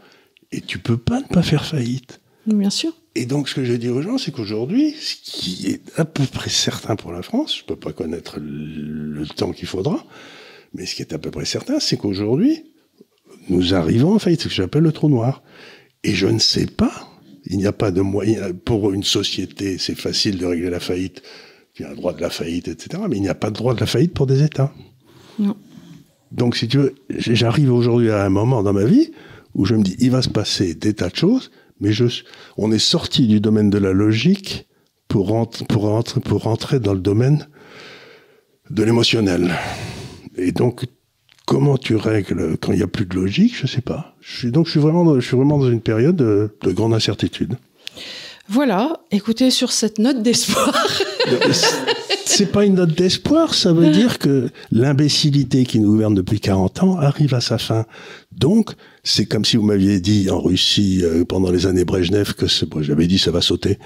[0.52, 2.20] et tu peux pas ne pas faire faillite.
[2.45, 2.93] Bien sûr.
[3.18, 6.24] Et donc, ce que je dis aux gens, c'est qu'aujourd'hui, ce qui est à peu
[6.32, 10.05] près certain pour la France, je peux pas connaître le temps qu'il faudra,
[10.76, 12.65] mais ce qui est à peu près certain, c'est qu'aujourd'hui,
[13.49, 15.41] nous arrivons en faillite, ce que j'appelle le trou noir.
[16.03, 16.93] Et je ne sais pas,
[17.45, 21.24] il n'y a pas de moyen, pour une société, c'est facile de régler la faillite,
[21.80, 23.55] il y a un droit de la faillite, etc., mais il n'y a pas de
[23.55, 24.72] droit de la faillite pour des États.
[25.39, 25.57] Non.
[26.32, 29.09] Donc, si tu veux, j'arrive aujourd'hui à un moment dans ma vie
[29.55, 31.49] où je me dis, il va se passer des tas de choses,
[31.80, 31.91] mais
[32.57, 34.67] on est sorti du domaine de la logique
[35.07, 37.47] pour, rentrer, pour, pour dans le domaine
[38.69, 39.53] de l'émotionnel.
[40.36, 40.86] Et donc,
[41.45, 44.15] comment tu règles quand il n'y a plus de logique Je sais pas.
[44.21, 46.93] Je suis, donc, je suis, vraiment, je suis vraiment dans une période de, de grande
[46.93, 47.57] incertitude.
[48.49, 50.73] Voilà, écoutez, sur cette note d'espoir.
[52.25, 56.84] c'est pas une note d'espoir, ça veut dire que l'imbécilité qui nous gouverne depuis 40
[56.84, 57.86] ans arrive à sa fin.
[58.32, 58.71] Donc,
[59.03, 62.82] c'est comme si vous m'aviez dit en Russie euh, pendant les années Brejnev que bon,
[62.82, 63.80] j'avais dit ça va sauter.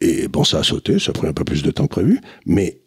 [0.00, 2.20] Et bon, ça a sauté, ça a pris un peu plus de temps que prévu,
[2.44, 2.80] mais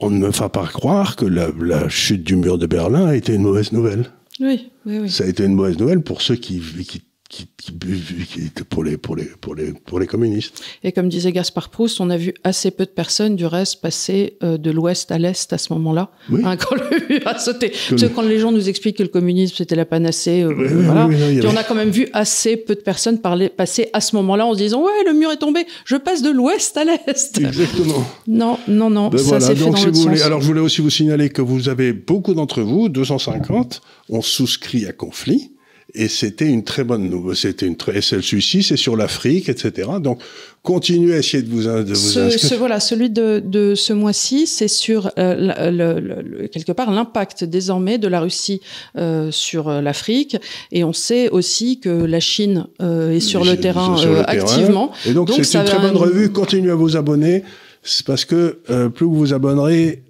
[0.00, 3.16] on ne me fait pas croire que la, la, chute du mur de Berlin a
[3.16, 4.06] été une mauvaise nouvelle.
[4.40, 5.10] Oui, oui, oui.
[5.10, 8.96] Ça a été une mauvaise nouvelle pour ceux qui, qui qui, qui, qui, pour, les,
[8.96, 10.62] pour, les, pour, les, pour les communistes.
[10.82, 14.36] Et comme disait Gaspard Proust, on a vu assez peu de personnes, du reste, passer
[14.42, 16.40] euh, de l'ouest à l'est à ce moment-là, oui.
[16.44, 17.72] hein, quand le mur a sauté.
[17.88, 20.66] Parce que quand les gens nous expliquent que le communisme c'était la panacée, euh, Oui,
[20.72, 24.00] oui, voilà, puis on a quand même vu assez peu de personnes parler, passer à
[24.00, 26.84] ce moment-là en se disant ouais le mur est tombé, je passe de l'ouest à
[26.84, 27.38] l'est.
[27.38, 28.04] Exactement.
[28.26, 30.26] Non, non, non, Ben ça voilà, s'est fait donc dans si l'autre vous voulez, sens.
[30.26, 34.86] alors je voulais aussi vous signaler que vous avez beaucoup d'entre vous, 250, ont souscrit
[34.86, 35.52] à Conflit.
[35.94, 37.36] Et c'était une très bonne nouvelle.
[37.36, 39.88] C'était une très, et celui-ci, c'est sur l'Afrique, etc.
[40.00, 40.20] Donc,
[40.62, 42.50] continuez à essayer de vous, de vous Ce, inscrire.
[42.50, 46.90] ce- voilà, celui de, de ce mois-ci, c'est sur euh, le- le- le- quelque part
[46.90, 48.60] l'impact désormais de la Russie
[48.96, 50.36] euh, sur euh, l'Afrique,
[50.70, 54.24] et on sait aussi que la Chine euh, est sur le terrain sur le euh,
[54.24, 54.44] terrain.
[54.44, 54.92] activement.
[55.06, 56.30] Et donc, Donc, c'est une très bonne revue.
[56.30, 57.42] Continuez à vous abonner.
[57.82, 60.02] C'est parce que euh, plus vous vous abonnerez,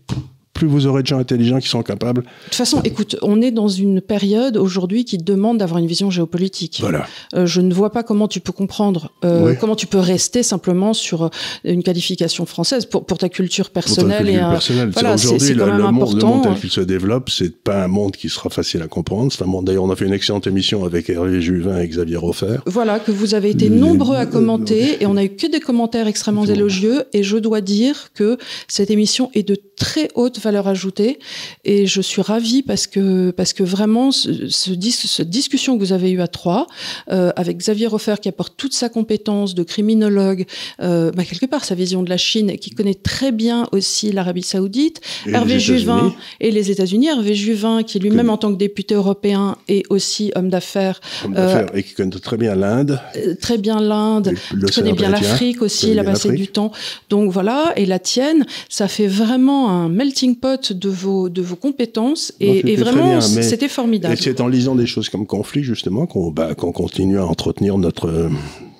[0.60, 2.22] plus vous aurez de gens intelligents qui sont capables.
[2.22, 6.10] De toute façon, écoute, on est dans une période aujourd'hui qui demande d'avoir une vision
[6.10, 6.78] géopolitique.
[6.80, 7.06] Voilà.
[7.34, 9.52] Euh, je ne vois pas comment tu peux comprendre, euh, Oui.
[9.58, 11.28] comment tu peux rester simplement sur euh,
[11.64, 14.28] une qualification française pour, pour ta culture Pour ta personnelle.
[14.28, 14.90] et culture un- personnelle.
[14.92, 18.12] voilà, aujourd'hui le, le monde, le monde tel qu'il se développe, c'est pas un monde
[18.12, 19.32] qui sera facile à comprendre.
[19.32, 19.64] C'est un monde.
[19.64, 22.58] D'ailleurs, on a fait une excellente émission avec Hervé Juvin et Xavier Roffer.
[22.66, 25.60] Voilà, que vous avez été Les- nombreux à commenter et on a eu que des
[25.60, 28.36] commentaires extrêmement élogieux et je dois dire que
[28.68, 31.18] cette émission est de très haute valeur ajoutée
[31.64, 35.84] et je suis ravie parce que parce que vraiment ce, ce dis- cette discussion que
[35.84, 36.66] vous avez eue à trois
[37.10, 40.44] euh, avec Xavier Roffer qui apporte toute sa compétence de criminologue,
[40.82, 44.12] euh, bah, quelque part sa vision de la Chine et qui connaît très bien aussi
[44.12, 48.52] l'Arabie Saoudite, Et Hervé Juvin et les États-Unis, Hervé Juvin qui lui-même Que- en tant
[48.52, 51.00] que député européen et aussi homme d'affaires
[51.36, 53.00] Euh, et qui connaît très bien l'Inde.
[53.16, 56.72] euh, très bien l'Inde, l'océan bien l'Afrique aussi, il a passé du temps.
[57.08, 60.36] Donc voilà, et la tienne, ça fait vraiment un melting
[60.72, 62.32] de vos, de vos compétences.
[62.40, 64.16] Et, et vraiment, c'était Et formidable.
[64.18, 68.28] c'est en lisant des choses comme conflit, justement, qu'on bah, continue à entretenir notre, euh,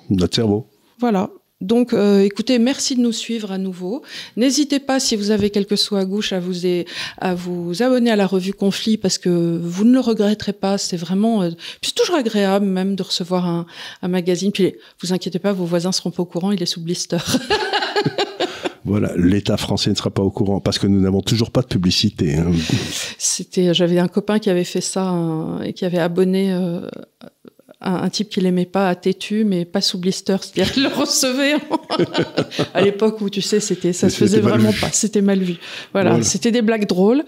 [0.09, 0.67] notre cerveau.
[0.99, 1.29] Voilà.
[1.61, 4.01] Donc, euh, écoutez, merci de nous suivre à nouveau.
[4.35, 6.53] N'hésitez pas, si vous avez quelque chose à gauche, à vous,
[7.19, 10.79] à vous abonner à la revue Conflit parce que vous ne le regretterez pas.
[10.79, 11.51] C'est vraiment, euh,
[11.83, 13.67] c'est toujours agréable même de recevoir un,
[14.01, 14.51] un magazine.
[14.51, 16.51] Puis, vous inquiétez pas, vos voisins seront pas au courant.
[16.51, 17.17] Il est sous blister.
[18.83, 21.67] Voilà, l'État français ne sera pas au courant parce que nous n'avons toujours pas de
[21.67, 22.35] publicité.
[22.35, 22.51] hein.
[23.17, 26.89] C'était, j'avais un copain qui avait fait ça un- et qui avait abonné euh,
[27.81, 30.89] un, un type qu'il aimait pas à Tétu, mais pas sous blister, c'est-à-dire qu'il le
[30.89, 31.55] recevait
[32.73, 34.79] à l'époque où tu sais, c'était, ça Mais se faisait vraiment vu.
[34.79, 35.55] pas, c'était mal vu.
[35.93, 36.23] Voilà, Voilà.
[36.25, 37.23] c'était des blagues drôles.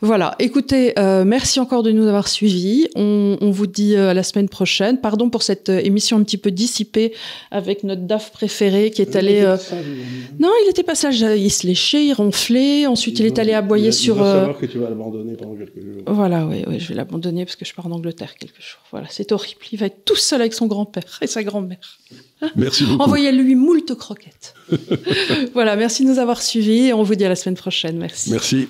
[0.00, 2.88] Voilà, écoutez, euh, merci encore de nous avoir suivis.
[2.94, 4.98] On, on vous dit euh, à la semaine prochaine.
[5.00, 7.12] Pardon pour cette euh, émission un petit peu dissipée
[7.50, 9.40] avec notre DAF préféré qui est allé.
[9.42, 9.56] euh,
[10.38, 12.86] Non, il était pas sage, il se léchait, il ronflait.
[12.86, 14.22] Ensuite, il est allé aboyer sur.
[14.22, 16.02] euh, que tu vas l'abandonner pendant quelques jours.
[16.06, 18.80] voilà, oui, oui, je vais l'abandonner parce que je pars en Angleterre quelque jours.
[18.90, 19.60] Voilà, c'est horrible.
[19.72, 21.98] Il va être tout seul avec son grand-père et sa grand-mère.
[22.56, 23.02] Merci beaucoup.
[23.02, 24.54] Envoyez-lui moult croquettes.
[25.54, 27.96] voilà, merci de nous avoir suivis et on vous dit à la semaine prochaine.
[27.98, 28.30] Merci.
[28.30, 28.68] Merci.